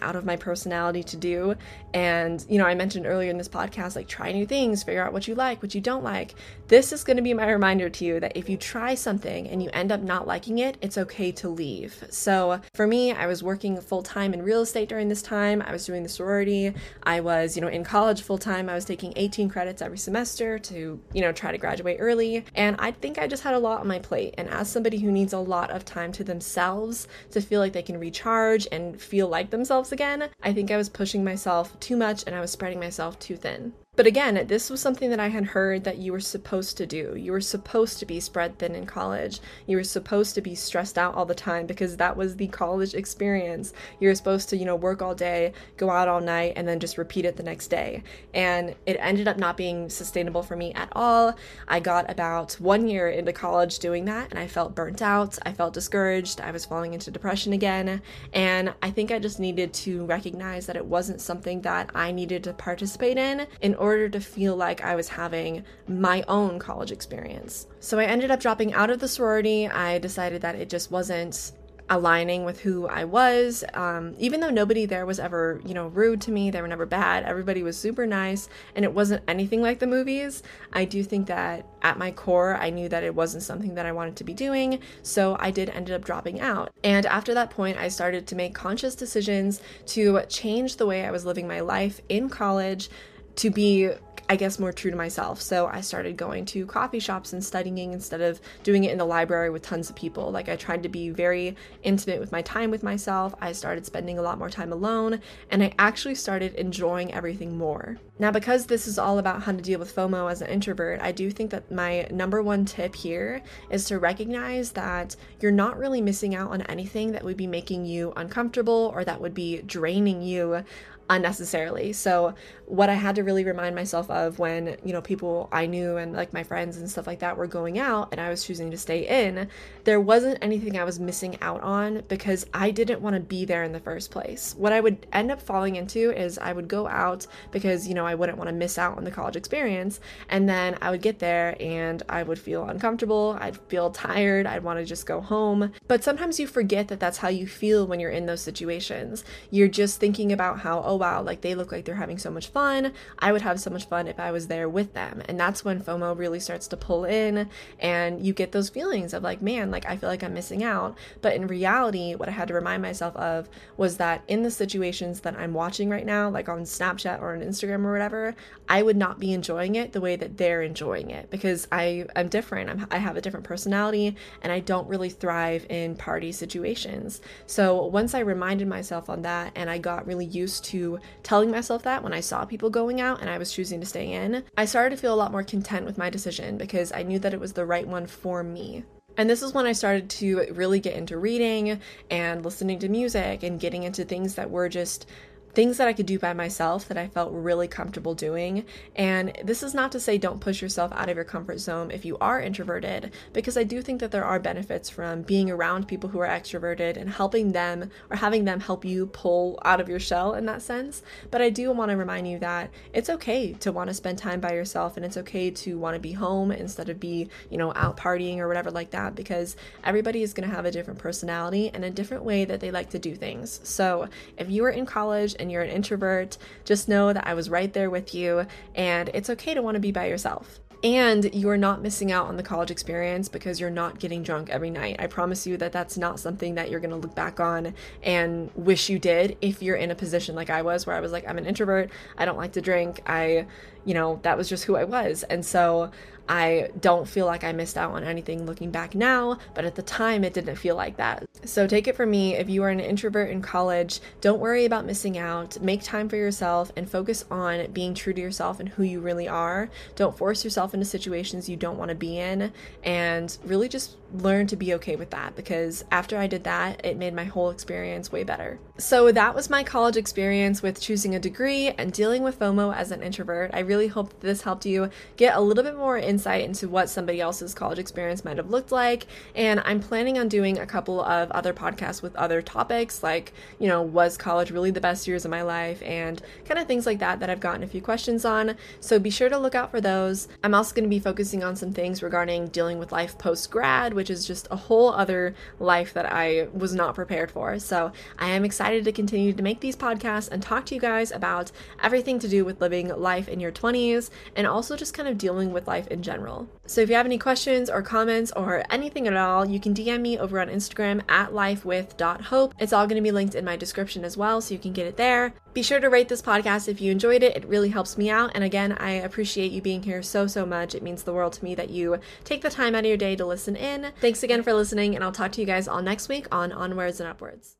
out 0.00 0.16
of 0.16 0.24
my 0.24 0.36
personality 0.36 1.02
to 1.02 1.16
do. 1.16 1.54
And, 1.92 2.44
you 2.48 2.58
know, 2.58 2.66
I 2.66 2.74
mentioned 2.74 3.06
earlier 3.06 3.30
in 3.30 3.38
this 3.38 3.48
podcast 3.48 3.94
like 3.94 4.08
try 4.08 4.32
new 4.32 4.46
things, 4.46 4.82
figure 4.82 5.04
out 5.04 5.12
what 5.12 5.28
you 5.28 5.34
like, 5.34 5.62
what 5.62 5.74
you 5.74 5.80
don't 5.80 6.02
like. 6.02 6.34
This 6.66 6.92
is 6.92 7.04
going 7.04 7.18
to 7.18 7.22
be 7.22 7.34
my 7.34 7.50
reminder 7.50 7.88
to 7.88 8.04
you 8.04 8.20
that 8.20 8.36
if 8.36 8.48
you 8.48 8.56
try 8.56 8.94
something 8.94 9.48
and 9.48 9.62
you 9.62 9.70
end 9.72 9.92
up 9.92 10.00
not 10.00 10.26
liking 10.26 10.58
it, 10.58 10.76
it's 10.80 10.98
okay 10.98 11.30
to 11.32 11.48
leave. 11.48 12.04
So, 12.10 12.60
for 12.74 12.86
me, 12.86 13.12
I 13.12 13.26
was 13.26 13.42
working 13.42 13.80
full 13.80 14.02
time 14.02 14.34
in 14.34 14.42
real 14.42 14.62
estate 14.62 14.88
during 14.88 15.08
this 15.08 15.22
time. 15.22 15.62
I 15.62 15.72
was 15.72 15.86
doing 15.86 16.02
the 16.02 16.08
sorority. 16.08 16.74
I 17.02 17.20
was, 17.20 17.54
you 17.54 17.62
know, 17.62 17.68
in 17.68 17.84
college 17.84 18.22
full 18.22 18.38
time. 18.38 18.68
I 18.68 18.74
was 18.74 18.84
taking 18.84 19.12
18 19.14 19.48
credits 19.48 19.82
every 19.82 19.98
semester 19.98 20.58
to, 20.58 21.00
you 21.12 21.20
know, 21.20 21.32
try 21.32 21.52
to 21.52 21.58
graduate 21.58 21.98
early. 22.00 22.44
And 22.54 22.76
I 22.78 22.90
think 22.90 23.18
I 23.18 23.26
just 23.26 23.42
had 23.42 23.54
a 23.54 23.58
lot 23.58 23.80
on 23.80 23.86
my 23.86 23.98
plate. 23.98 24.34
And 24.36 24.48
as 24.48 24.68
somebody 24.68 24.98
who 24.98 25.12
needs 25.12 25.32
a 25.32 25.38
lot 25.38 25.70
of 25.70 25.84
time 25.84 26.10
to 26.12 26.24
themselves 26.24 27.06
to 27.30 27.40
feel 27.40 27.60
like 27.60 27.72
they 27.72 27.82
can 27.82 27.98
recharge 27.98 28.66
and 28.72 29.00
feel 29.04 29.28
like 29.28 29.50
themselves 29.50 29.92
again, 29.92 30.30
I 30.42 30.52
think 30.52 30.70
I 30.70 30.76
was 30.76 30.88
pushing 30.88 31.22
myself 31.22 31.78
too 31.78 31.96
much 31.96 32.24
and 32.26 32.34
I 32.34 32.40
was 32.40 32.50
spreading 32.50 32.80
myself 32.80 33.18
too 33.18 33.36
thin. 33.36 33.74
But 33.96 34.06
again, 34.06 34.46
this 34.48 34.70
was 34.70 34.80
something 34.80 35.10
that 35.10 35.20
I 35.20 35.28
had 35.28 35.44
heard 35.44 35.84
that 35.84 35.98
you 35.98 36.12
were 36.12 36.20
supposed 36.20 36.76
to 36.78 36.86
do. 36.86 37.14
You 37.16 37.30
were 37.30 37.40
supposed 37.40 38.00
to 38.00 38.06
be 38.06 38.18
spread 38.18 38.58
thin 38.58 38.74
in 38.74 38.86
college. 38.86 39.40
You 39.66 39.76
were 39.76 39.84
supposed 39.84 40.34
to 40.34 40.40
be 40.40 40.56
stressed 40.56 40.98
out 40.98 41.14
all 41.14 41.24
the 41.24 41.34
time 41.34 41.66
because 41.66 41.96
that 41.96 42.16
was 42.16 42.34
the 42.34 42.48
college 42.48 42.94
experience. 42.94 43.72
You 44.00 44.08
were 44.08 44.14
supposed 44.16 44.48
to, 44.48 44.56
you 44.56 44.64
know, 44.64 44.74
work 44.74 45.00
all 45.00 45.14
day, 45.14 45.52
go 45.76 45.90
out 45.90 46.08
all 46.08 46.20
night, 46.20 46.54
and 46.56 46.66
then 46.66 46.80
just 46.80 46.98
repeat 46.98 47.24
it 47.24 47.36
the 47.36 47.44
next 47.44 47.68
day. 47.68 48.02
And 48.32 48.74
it 48.84 48.96
ended 48.98 49.28
up 49.28 49.38
not 49.38 49.56
being 49.56 49.88
sustainable 49.88 50.42
for 50.42 50.56
me 50.56 50.72
at 50.74 50.88
all. 50.92 51.36
I 51.68 51.78
got 51.78 52.10
about 52.10 52.54
one 52.54 52.88
year 52.88 53.10
into 53.10 53.32
college 53.32 53.78
doing 53.78 54.06
that, 54.06 54.30
and 54.30 54.40
I 54.40 54.48
felt 54.48 54.74
burnt 54.74 55.02
out. 55.02 55.38
I 55.46 55.52
felt 55.52 55.72
discouraged. 55.72 56.40
I 56.40 56.50
was 56.50 56.64
falling 56.64 56.94
into 56.94 57.12
depression 57.12 57.52
again. 57.52 58.02
And 58.32 58.74
I 58.82 58.90
think 58.90 59.12
I 59.12 59.20
just 59.20 59.38
needed 59.38 59.72
to 59.74 60.04
recognize 60.06 60.66
that 60.66 60.76
it 60.76 60.84
wasn't 60.84 61.20
something 61.20 61.60
that 61.60 61.90
I 61.94 62.10
needed 62.10 62.42
to 62.44 62.52
participate 62.52 63.18
in 63.18 63.46
in 63.60 63.76
order 63.84 64.08
to 64.08 64.20
feel 64.20 64.56
like 64.56 64.82
I 64.82 64.94
was 64.94 65.08
having 65.08 65.62
my 65.86 66.24
own 66.26 66.58
college 66.58 66.90
experience. 66.90 67.66
So 67.80 67.98
I 67.98 68.04
ended 68.04 68.30
up 68.30 68.40
dropping 68.40 68.72
out 68.72 68.90
of 68.90 68.98
the 68.98 69.08
sorority. 69.08 69.68
I 69.68 69.98
decided 69.98 70.40
that 70.42 70.54
it 70.54 70.70
just 70.70 70.90
wasn't 70.90 71.52
aligning 71.90 72.44
with 72.44 72.60
who 72.60 72.86
I 72.86 73.04
was. 73.04 73.62
Um, 73.74 74.14
even 74.18 74.40
though 74.40 74.50
nobody 74.50 74.86
there 74.86 75.04
was 75.04 75.18
ever, 75.18 75.60
you 75.66 75.74
know, 75.74 75.88
rude 75.88 76.20
to 76.22 76.30
me, 76.30 76.50
they 76.50 76.62
were 76.62 76.68
never 76.68 76.86
bad. 76.86 77.24
Everybody 77.24 77.62
was 77.62 77.76
super 77.76 78.06
nice, 78.06 78.48
and 78.74 78.84
it 78.84 78.92
wasn't 78.92 79.22
anything 79.28 79.60
like 79.60 79.78
the 79.78 79.86
movies. 79.86 80.42
I 80.72 80.84
do 80.86 81.04
think 81.04 81.26
that 81.26 81.66
at 81.82 81.98
my 81.98 82.10
core, 82.10 82.56
I 82.56 82.70
knew 82.70 82.88
that 82.88 83.04
it 83.04 83.14
wasn't 83.14 83.42
something 83.42 83.74
that 83.74 83.86
I 83.86 83.92
wanted 83.92 84.16
to 84.16 84.24
be 84.24 84.34
doing, 84.34 84.80
so 85.02 85.36
I 85.38 85.50
did 85.50 85.68
ended 85.70 85.94
up 85.94 86.04
dropping 86.04 86.40
out. 86.40 86.72
And 86.82 87.04
after 87.06 87.34
that 87.34 87.50
point, 87.50 87.76
I 87.76 87.88
started 87.88 88.26
to 88.28 88.34
make 88.34 88.54
conscious 88.54 88.94
decisions 88.94 89.60
to 89.86 90.22
change 90.28 90.76
the 90.76 90.86
way 90.86 91.04
I 91.04 91.10
was 91.10 91.26
living 91.26 91.46
my 91.46 91.60
life 91.60 92.00
in 92.08 92.28
college 92.28 92.88
to 93.36 93.50
be 93.50 93.90
I 94.28 94.36
guess, 94.36 94.58
more 94.58 94.72
true 94.72 94.90
to 94.90 94.96
myself. 94.96 95.42
So 95.42 95.66
I 95.66 95.82
started 95.82 96.16
going 96.16 96.46
to 96.46 96.64
coffee 96.66 96.98
shops 96.98 97.34
and 97.34 97.44
studying 97.44 97.92
instead 97.92 98.22
of 98.22 98.40
doing 98.62 98.84
it 98.84 98.92
in 98.92 98.98
the 98.98 99.04
library 99.04 99.50
with 99.50 99.62
tons 99.62 99.90
of 99.90 99.96
people. 99.96 100.30
Like 100.30 100.48
I 100.48 100.56
tried 100.56 100.82
to 100.84 100.88
be 100.88 101.10
very 101.10 101.56
intimate 101.82 102.20
with 102.20 102.32
my 102.32 102.40
time 102.40 102.70
with 102.70 102.82
myself. 102.82 103.34
I 103.40 103.52
started 103.52 103.84
spending 103.84 104.18
a 104.18 104.22
lot 104.22 104.38
more 104.38 104.48
time 104.48 104.72
alone, 104.72 105.20
and 105.50 105.62
I 105.62 105.74
actually 105.78 106.14
started 106.14 106.54
enjoying 106.54 107.12
everything 107.12 107.58
more. 107.58 107.98
Now, 108.18 108.30
because 108.30 108.66
this 108.66 108.86
is 108.86 108.98
all 108.98 109.18
about 109.18 109.42
how 109.42 109.52
to 109.52 109.60
deal 109.60 109.80
with 109.80 109.94
FOMO 109.94 110.30
as 110.30 110.40
an 110.40 110.48
introvert, 110.48 111.00
I 111.02 111.12
do 111.12 111.30
think 111.30 111.50
that 111.50 111.70
my 111.70 112.06
number 112.10 112.42
one 112.42 112.64
tip 112.64 112.94
here 112.94 113.42
is 113.70 113.84
to 113.86 113.98
recognize 113.98 114.72
that 114.72 115.16
you're 115.40 115.52
not 115.52 115.76
really 115.76 116.00
missing 116.00 116.34
out 116.34 116.52
on 116.52 116.62
anything 116.62 117.12
that 117.12 117.24
would 117.24 117.36
be 117.36 117.48
making 117.48 117.84
you 117.84 118.12
uncomfortable 118.16 118.92
or 118.94 119.04
that 119.04 119.20
would 119.20 119.34
be 119.34 119.62
draining 119.62 120.22
you 120.22 120.64
unnecessarily. 121.10 121.92
So 121.92 122.34
what 122.66 122.88
I 122.88 122.94
had 122.94 123.16
to 123.16 123.24
really 123.24 123.44
remind 123.44 123.74
myself 123.74 124.10
of 124.10 124.38
when, 124.38 124.76
you 124.84 124.92
know, 124.92 125.02
people 125.02 125.48
I 125.52 125.66
knew 125.66 125.96
and 125.96 126.14
like 126.14 126.32
my 126.32 126.42
friends 126.42 126.76
and 126.78 126.90
stuff 126.90 127.06
like 127.06 127.18
that 127.18 127.36
were 127.36 127.46
going 127.46 127.78
out 127.78 128.08
and 128.10 128.20
I 128.20 128.30
was 128.30 128.44
choosing 128.44 128.70
to 128.70 128.78
stay 128.78 129.26
in, 129.26 129.48
there 129.84 130.00
wasn't 130.00 130.38
anything 130.40 130.78
I 130.78 130.84
was 130.84 130.98
missing 130.98 131.36
out 131.42 131.60
on 131.60 132.02
because 132.08 132.46
I 132.54 132.70
didn't 132.70 133.02
want 133.02 133.14
to 133.14 133.20
be 133.20 133.44
there 133.44 133.64
in 133.64 133.72
the 133.72 133.80
first 133.80 134.10
place. 134.10 134.54
What 134.56 134.72
I 134.72 134.80
would 134.80 135.06
end 135.12 135.30
up 135.30 135.42
falling 135.42 135.76
into 135.76 136.10
is 136.10 136.38
I 136.38 136.52
would 136.52 136.68
go 136.68 136.88
out 136.88 137.26
because, 137.50 137.86
you 137.86 137.94
know, 137.94 138.06
I 138.06 138.14
wouldn't 138.14 138.38
want 138.38 138.48
to 138.48 138.54
miss 138.54 138.78
out 138.78 138.96
on 138.96 139.04
the 139.04 139.10
college 139.10 139.36
experience. 139.36 140.00
And 140.30 140.48
then 140.48 140.78
I 140.80 140.90
would 140.90 141.02
get 141.02 141.18
there 141.18 141.56
and 141.60 142.02
I 142.08 142.22
would 142.22 142.38
feel 142.38 142.64
uncomfortable. 142.64 143.36
I'd 143.40 143.58
feel 143.68 143.90
tired. 143.90 144.46
I'd 144.46 144.64
want 144.64 144.78
to 144.78 144.84
just 144.84 145.06
go 145.06 145.20
home. 145.20 145.72
But 145.86 146.02
sometimes 146.02 146.40
you 146.40 146.46
forget 146.46 146.88
that 146.88 147.00
that's 147.00 147.18
how 147.18 147.28
you 147.28 147.46
feel 147.46 147.86
when 147.86 148.00
you're 148.00 148.10
in 148.10 148.26
those 148.26 148.40
situations. 148.40 149.22
You're 149.50 149.68
just 149.68 150.00
thinking 150.00 150.32
about 150.32 150.60
how, 150.60 150.82
oh 150.82 150.96
wow, 150.96 151.22
like 151.22 151.42
they 151.42 151.54
look 151.54 151.70
like 151.70 151.84
they're 151.84 151.94
having 151.94 152.18
so 152.18 152.30
much 152.30 152.53
fun. 152.54 152.92
I 153.18 153.32
would 153.32 153.42
have 153.42 153.60
so 153.60 153.70
much 153.70 153.86
fun 153.86 154.08
if 154.08 154.18
I 154.18 154.30
was 154.30 154.46
there 154.46 154.68
with 154.68 154.94
them. 154.94 155.22
And 155.28 155.38
that's 155.38 155.64
when 155.64 155.82
FOMO 155.82 156.16
really 156.16 156.40
starts 156.40 156.68
to 156.68 156.76
pull 156.76 157.04
in 157.04 157.50
and 157.80 158.24
you 158.24 158.32
get 158.32 158.52
those 158.52 158.70
feelings 158.70 159.12
of 159.12 159.22
like, 159.22 159.42
man, 159.42 159.70
like 159.70 159.84
I 159.86 159.96
feel 159.96 160.08
like 160.08 160.22
I'm 160.22 160.32
missing 160.32 160.62
out. 160.64 160.96
But 161.20 161.34
in 161.34 161.46
reality, 161.46 162.14
what 162.14 162.28
I 162.28 162.32
had 162.32 162.48
to 162.48 162.54
remind 162.54 162.80
myself 162.80 163.14
of 163.16 163.48
was 163.76 163.96
that 163.98 164.22
in 164.28 164.42
the 164.42 164.50
situations 164.50 165.20
that 165.20 165.36
I'm 165.36 165.52
watching 165.52 165.90
right 165.90 166.06
now, 166.06 166.30
like 166.30 166.48
on 166.48 166.62
Snapchat 166.62 167.20
or 167.20 167.34
on 167.34 167.40
Instagram 167.42 167.84
or 167.84 167.92
whatever, 167.92 168.34
I 168.68 168.82
would 168.82 168.96
not 168.96 169.18
be 169.18 169.32
enjoying 169.32 169.74
it 169.74 169.92
the 169.92 170.00
way 170.00 170.16
that 170.16 170.36
they're 170.36 170.62
enjoying 170.62 171.10
it 171.10 171.30
because 171.30 171.66
I 171.72 172.06
I'm 172.16 172.28
different. 172.28 172.70
I'm, 172.70 172.86
I 172.90 172.98
have 172.98 173.16
a 173.16 173.20
different 173.20 173.44
personality 173.44 174.16
and 174.42 174.52
I 174.52 174.60
don't 174.60 174.88
really 174.88 175.10
thrive 175.10 175.66
in 175.68 175.96
party 175.96 176.32
situations. 176.32 177.20
So 177.46 177.84
once 177.86 178.14
I 178.14 178.20
reminded 178.20 178.68
myself 178.68 179.10
on 179.10 179.22
that 179.22 179.52
and 179.56 179.68
I 179.68 179.78
got 179.78 180.06
really 180.06 180.24
used 180.24 180.64
to 180.66 181.00
telling 181.22 181.50
myself 181.50 181.82
that 181.82 182.02
when 182.02 182.12
I 182.12 182.20
saw 182.20 182.43
people 182.48 182.70
going 182.70 183.00
out 183.00 183.20
and 183.20 183.30
I 183.30 183.38
was 183.38 183.52
choosing 183.52 183.80
to 183.80 183.86
stay 183.86 184.12
in, 184.12 184.44
I 184.56 184.64
started 184.64 184.94
to 184.94 185.00
feel 185.00 185.14
a 185.14 185.16
lot 185.16 185.32
more 185.32 185.42
content 185.42 185.86
with 185.86 185.98
my 185.98 186.10
decision 186.10 186.58
because 186.58 186.92
I 186.92 187.02
knew 187.02 187.18
that 187.20 187.34
it 187.34 187.40
was 187.40 187.52
the 187.52 187.66
right 187.66 187.86
one 187.86 188.06
for 188.06 188.42
me. 188.42 188.84
And 189.16 189.30
this 189.30 189.42
is 189.42 189.54
when 189.54 189.66
I 189.66 189.72
started 189.72 190.10
to 190.10 190.46
really 190.52 190.80
get 190.80 190.96
into 190.96 191.18
reading 191.18 191.80
and 192.10 192.44
listening 192.44 192.80
to 192.80 192.88
music 192.88 193.42
and 193.42 193.60
getting 193.60 193.84
into 193.84 194.04
things 194.04 194.34
that 194.34 194.50
were 194.50 194.68
just 194.68 195.06
things 195.54 195.76
that 195.78 195.88
I 195.88 195.92
could 195.92 196.06
do 196.06 196.18
by 196.18 196.32
myself 196.32 196.88
that 196.88 196.98
I 196.98 197.08
felt 197.08 197.32
really 197.32 197.68
comfortable 197.68 198.14
doing. 198.14 198.64
And 198.96 199.36
this 199.42 199.62
is 199.62 199.74
not 199.74 199.92
to 199.92 200.00
say 200.00 200.18
don't 200.18 200.40
push 200.40 200.60
yourself 200.60 200.92
out 200.92 201.08
of 201.08 201.16
your 201.16 201.24
comfort 201.24 201.58
zone 201.58 201.90
if 201.90 202.04
you 202.04 202.18
are 202.18 202.40
introverted, 202.40 203.12
because 203.32 203.56
I 203.56 203.64
do 203.64 203.82
think 203.82 204.00
that 204.00 204.10
there 204.10 204.24
are 204.24 204.38
benefits 204.38 204.90
from 204.90 205.22
being 205.22 205.50
around 205.50 205.88
people 205.88 206.10
who 206.10 206.18
are 206.18 206.28
extroverted 206.28 206.96
and 206.96 207.10
helping 207.10 207.52
them 207.52 207.90
or 208.10 208.16
having 208.16 208.44
them 208.44 208.60
help 208.60 208.84
you 208.84 209.06
pull 209.06 209.58
out 209.64 209.80
of 209.80 209.88
your 209.88 210.00
shell 210.00 210.34
in 210.34 210.46
that 210.46 210.62
sense. 210.62 211.02
But 211.30 211.42
I 211.42 211.50
do 211.50 211.70
want 211.72 211.90
to 211.90 211.96
remind 211.96 212.28
you 212.28 212.38
that 212.40 212.70
it's 212.92 213.10
okay 213.10 213.52
to 213.54 213.72
want 213.72 213.88
to 213.88 213.94
spend 213.94 214.18
time 214.18 214.40
by 214.40 214.54
yourself 214.54 214.96
and 214.96 215.04
it's 215.04 215.16
okay 215.16 215.50
to 215.50 215.78
want 215.78 215.94
to 215.94 216.00
be 216.00 216.12
home 216.12 216.50
instead 216.50 216.88
of 216.88 217.00
be, 217.00 217.28
you 217.50 217.58
know, 217.58 217.72
out 217.76 217.96
partying 217.96 218.38
or 218.38 218.48
whatever 218.48 218.70
like 218.70 218.90
that, 218.90 219.14
because 219.14 219.56
everybody 219.84 220.22
is 220.22 220.32
going 220.32 220.48
to 220.48 220.54
have 220.54 220.64
a 220.64 220.70
different 220.70 220.98
personality 220.98 221.70
and 221.72 221.84
a 221.84 221.90
different 221.90 222.24
way 222.24 222.44
that 222.44 222.60
they 222.60 222.70
like 222.70 222.90
to 222.90 222.98
do 222.98 223.14
things. 223.14 223.60
So 223.62 224.08
if 224.36 224.50
you 224.50 224.64
are 224.64 224.70
in 224.70 224.86
college 224.86 225.36
and 225.38 225.43
you're 225.50 225.62
an 225.62 225.70
introvert, 225.70 226.38
just 226.64 226.88
know 226.88 227.12
that 227.12 227.26
I 227.26 227.34
was 227.34 227.50
right 227.50 227.72
there 227.72 227.90
with 227.90 228.14
you, 228.14 228.46
and 228.74 229.10
it's 229.14 229.30
okay 229.30 229.54
to 229.54 229.62
want 229.62 229.76
to 229.76 229.80
be 229.80 229.92
by 229.92 230.06
yourself. 230.06 230.60
And 230.82 231.34
you 231.34 231.48
are 231.48 231.56
not 231.56 231.80
missing 231.80 232.12
out 232.12 232.26
on 232.26 232.36
the 232.36 232.42
college 232.42 232.70
experience 232.70 233.30
because 233.30 233.58
you're 233.58 233.70
not 233.70 233.98
getting 233.98 234.22
drunk 234.22 234.50
every 234.50 234.68
night. 234.68 234.96
I 234.98 235.06
promise 235.06 235.46
you 235.46 235.56
that 235.56 235.72
that's 235.72 235.96
not 235.96 236.20
something 236.20 236.56
that 236.56 236.70
you're 236.70 236.80
going 236.80 236.90
to 236.90 236.96
look 236.96 237.14
back 237.14 237.40
on 237.40 237.72
and 238.02 238.50
wish 238.54 238.90
you 238.90 238.98
did 238.98 239.38
if 239.40 239.62
you're 239.62 239.76
in 239.76 239.90
a 239.90 239.94
position 239.94 240.34
like 240.34 240.50
I 240.50 240.60
was, 240.60 240.86
where 240.86 240.94
I 240.94 241.00
was 241.00 241.10
like, 241.10 241.26
I'm 241.26 241.38
an 241.38 241.46
introvert, 241.46 241.88
I 242.18 242.26
don't 242.26 242.36
like 242.36 242.52
to 242.52 242.60
drink, 242.60 243.00
I, 243.06 243.46
you 243.86 243.94
know, 243.94 244.20
that 244.24 244.36
was 244.36 244.46
just 244.46 244.64
who 244.64 244.76
I 244.76 244.84
was. 244.84 245.22
And 245.22 245.46
so 245.46 245.90
I 246.28 246.70
don't 246.80 247.08
feel 247.08 247.26
like 247.26 247.44
I 247.44 247.52
missed 247.52 247.76
out 247.76 247.92
on 247.92 248.04
anything 248.04 248.46
looking 248.46 248.70
back 248.70 248.94
now, 248.94 249.38
but 249.54 249.64
at 249.64 249.74
the 249.74 249.82
time 249.82 250.24
it 250.24 250.34
didn't 250.34 250.56
feel 250.56 250.76
like 250.76 250.96
that. 250.96 251.24
So 251.44 251.66
take 251.66 251.86
it 251.86 251.96
from 251.96 252.10
me 252.10 252.34
if 252.34 252.48
you 252.48 252.62
are 252.62 252.70
an 252.70 252.80
introvert 252.80 253.30
in 253.30 253.42
college, 253.42 254.00
don't 254.20 254.40
worry 254.40 254.64
about 254.64 254.86
missing 254.86 255.18
out. 255.18 255.60
Make 255.60 255.82
time 255.82 256.08
for 256.08 256.16
yourself 256.16 256.72
and 256.76 256.90
focus 256.90 257.24
on 257.30 257.70
being 257.72 257.94
true 257.94 258.14
to 258.14 258.20
yourself 258.20 258.60
and 258.60 258.68
who 258.70 258.82
you 258.82 259.00
really 259.00 259.28
are. 259.28 259.68
Don't 259.96 260.16
force 260.16 260.44
yourself 260.44 260.72
into 260.72 260.86
situations 260.86 261.48
you 261.48 261.56
don't 261.56 261.76
want 261.76 261.90
to 261.90 261.94
be 261.94 262.18
in 262.18 262.52
and 262.82 263.36
really 263.44 263.68
just 263.68 263.96
learn 264.14 264.46
to 264.46 264.56
be 264.56 264.74
okay 264.74 264.96
with 264.96 265.10
that 265.10 265.36
because 265.36 265.84
after 265.90 266.16
I 266.16 266.26
did 266.26 266.44
that, 266.44 266.84
it 266.84 266.96
made 266.96 267.14
my 267.14 267.24
whole 267.24 267.50
experience 267.50 268.10
way 268.10 268.24
better. 268.24 268.58
So 268.76 269.12
that 269.12 269.36
was 269.36 269.48
my 269.48 269.62
college 269.62 269.96
experience 269.96 270.60
with 270.60 270.80
choosing 270.80 271.14
a 271.14 271.20
degree 271.20 271.68
and 271.68 271.92
dealing 271.92 272.24
with 272.24 272.40
FOMO 272.40 272.74
as 272.74 272.90
an 272.90 273.04
introvert. 273.04 273.52
I 273.54 273.60
really 273.60 273.86
hope 273.86 274.18
this 274.18 274.42
helped 274.42 274.66
you 274.66 274.90
get 275.16 275.36
a 275.36 275.40
little 275.40 275.62
bit 275.62 275.76
more 275.76 275.96
insight 275.96 276.44
into 276.44 276.68
what 276.68 276.90
somebody 276.90 277.20
else's 277.20 277.54
college 277.54 277.78
experience 277.78 278.24
might 278.24 278.36
have 278.36 278.50
looked 278.50 278.72
like. 278.72 279.06
And 279.36 279.62
I'm 279.64 279.78
planning 279.78 280.18
on 280.18 280.26
doing 280.26 280.58
a 280.58 280.66
couple 280.66 281.00
of 281.00 281.30
other 281.30 281.54
podcasts 281.54 282.02
with 282.02 282.16
other 282.16 282.42
topics, 282.42 283.00
like, 283.00 283.32
you 283.60 283.68
know, 283.68 283.80
was 283.80 284.16
college 284.16 284.50
really 284.50 284.72
the 284.72 284.80
best 284.80 285.06
years 285.06 285.24
of 285.24 285.30
my 285.30 285.42
life, 285.42 285.80
and 285.82 286.20
kind 286.44 286.58
of 286.58 286.66
things 286.66 286.84
like 286.84 286.98
that 286.98 287.20
that 287.20 287.30
I've 287.30 287.38
gotten 287.38 287.62
a 287.62 287.68
few 287.68 287.80
questions 287.80 288.24
on. 288.24 288.56
So 288.80 288.98
be 288.98 289.08
sure 289.08 289.28
to 289.28 289.38
look 289.38 289.54
out 289.54 289.70
for 289.70 289.80
those. 289.80 290.26
I'm 290.42 290.52
also 290.52 290.74
going 290.74 290.82
to 290.82 290.90
be 290.90 290.98
focusing 290.98 291.44
on 291.44 291.54
some 291.54 291.72
things 291.72 292.02
regarding 292.02 292.48
dealing 292.48 292.80
with 292.80 292.90
life 292.90 293.18
post 293.18 293.52
grad, 293.52 293.94
which 293.94 294.10
is 294.10 294.26
just 294.26 294.48
a 294.50 294.56
whole 294.56 294.92
other 294.92 295.32
life 295.60 295.94
that 295.94 296.12
I 296.12 296.48
was 296.52 296.74
not 296.74 296.96
prepared 296.96 297.30
for. 297.30 297.60
So 297.60 297.92
I 298.18 298.30
am 298.30 298.44
excited 298.64 298.84
to 298.86 298.92
continue 298.92 299.30
to 299.30 299.42
make 299.42 299.60
these 299.60 299.76
podcasts 299.76 300.30
and 300.30 300.42
talk 300.42 300.64
to 300.64 300.74
you 300.74 300.80
guys 300.80 301.12
about 301.12 301.52
everything 301.82 302.18
to 302.18 302.26
do 302.26 302.46
with 302.46 302.62
living 302.62 302.88
life 302.88 303.28
in 303.28 303.38
your 303.38 303.52
20s 303.52 304.08
and 304.36 304.46
also 304.46 304.74
just 304.74 304.94
kind 304.94 305.06
of 305.06 305.18
dealing 305.18 305.52
with 305.52 305.68
life 305.68 305.86
in 305.88 306.02
general. 306.02 306.48
So 306.64 306.80
if 306.80 306.88
you 306.88 306.94
have 306.94 307.04
any 307.04 307.18
questions 307.18 307.68
or 307.68 307.82
comments 307.82 308.32
or 308.34 308.64
anything 308.70 309.06
at 309.06 309.14
all, 309.14 309.46
you 309.46 309.60
can 309.60 309.74
DM 309.74 310.00
me 310.00 310.18
over 310.18 310.40
on 310.40 310.48
Instagram 310.48 311.02
at 311.10 311.32
lifewith.hope. 311.32 312.54
It's 312.58 312.72
all 312.72 312.86
going 312.86 312.96
to 312.96 313.06
be 313.06 313.12
linked 313.12 313.34
in 313.34 313.44
my 313.44 313.54
description 313.54 314.02
as 314.02 314.16
well, 314.16 314.40
so 314.40 314.54
you 314.54 314.60
can 314.60 314.72
get 314.72 314.86
it 314.86 314.96
there. 314.96 315.34
Be 315.52 315.62
sure 315.62 315.78
to 315.78 315.90
rate 315.90 316.08
this 316.08 316.22
podcast 316.22 316.66
if 316.66 316.80
you 316.80 316.90
enjoyed 316.90 317.22
it. 317.22 317.36
It 317.36 317.44
really 317.44 317.68
helps 317.68 317.98
me 317.98 318.08
out. 318.08 318.30
And 318.34 318.42
again, 318.42 318.72
I 318.72 318.92
appreciate 318.92 319.52
you 319.52 319.60
being 319.60 319.82
here 319.82 320.02
so, 320.02 320.26
so 320.26 320.46
much. 320.46 320.74
It 320.74 320.82
means 320.82 321.02
the 321.02 321.12
world 321.12 321.34
to 321.34 321.44
me 321.44 321.54
that 321.54 321.68
you 321.68 321.98
take 322.24 322.40
the 322.40 322.48
time 322.48 322.74
out 322.74 322.84
of 322.84 322.86
your 322.86 322.96
day 322.96 323.14
to 323.14 323.26
listen 323.26 323.56
in. 323.56 323.92
Thanks 324.00 324.22
again 324.22 324.42
for 324.42 324.54
listening, 324.54 324.94
and 324.94 325.04
I'll 325.04 325.12
talk 325.12 325.32
to 325.32 325.42
you 325.42 325.46
guys 325.46 325.68
all 325.68 325.82
next 325.82 326.08
week 326.08 326.26
on 326.32 326.50
Onwards 326.50 326.98
and 326.98 327.08
Upwards. 327.08 327.56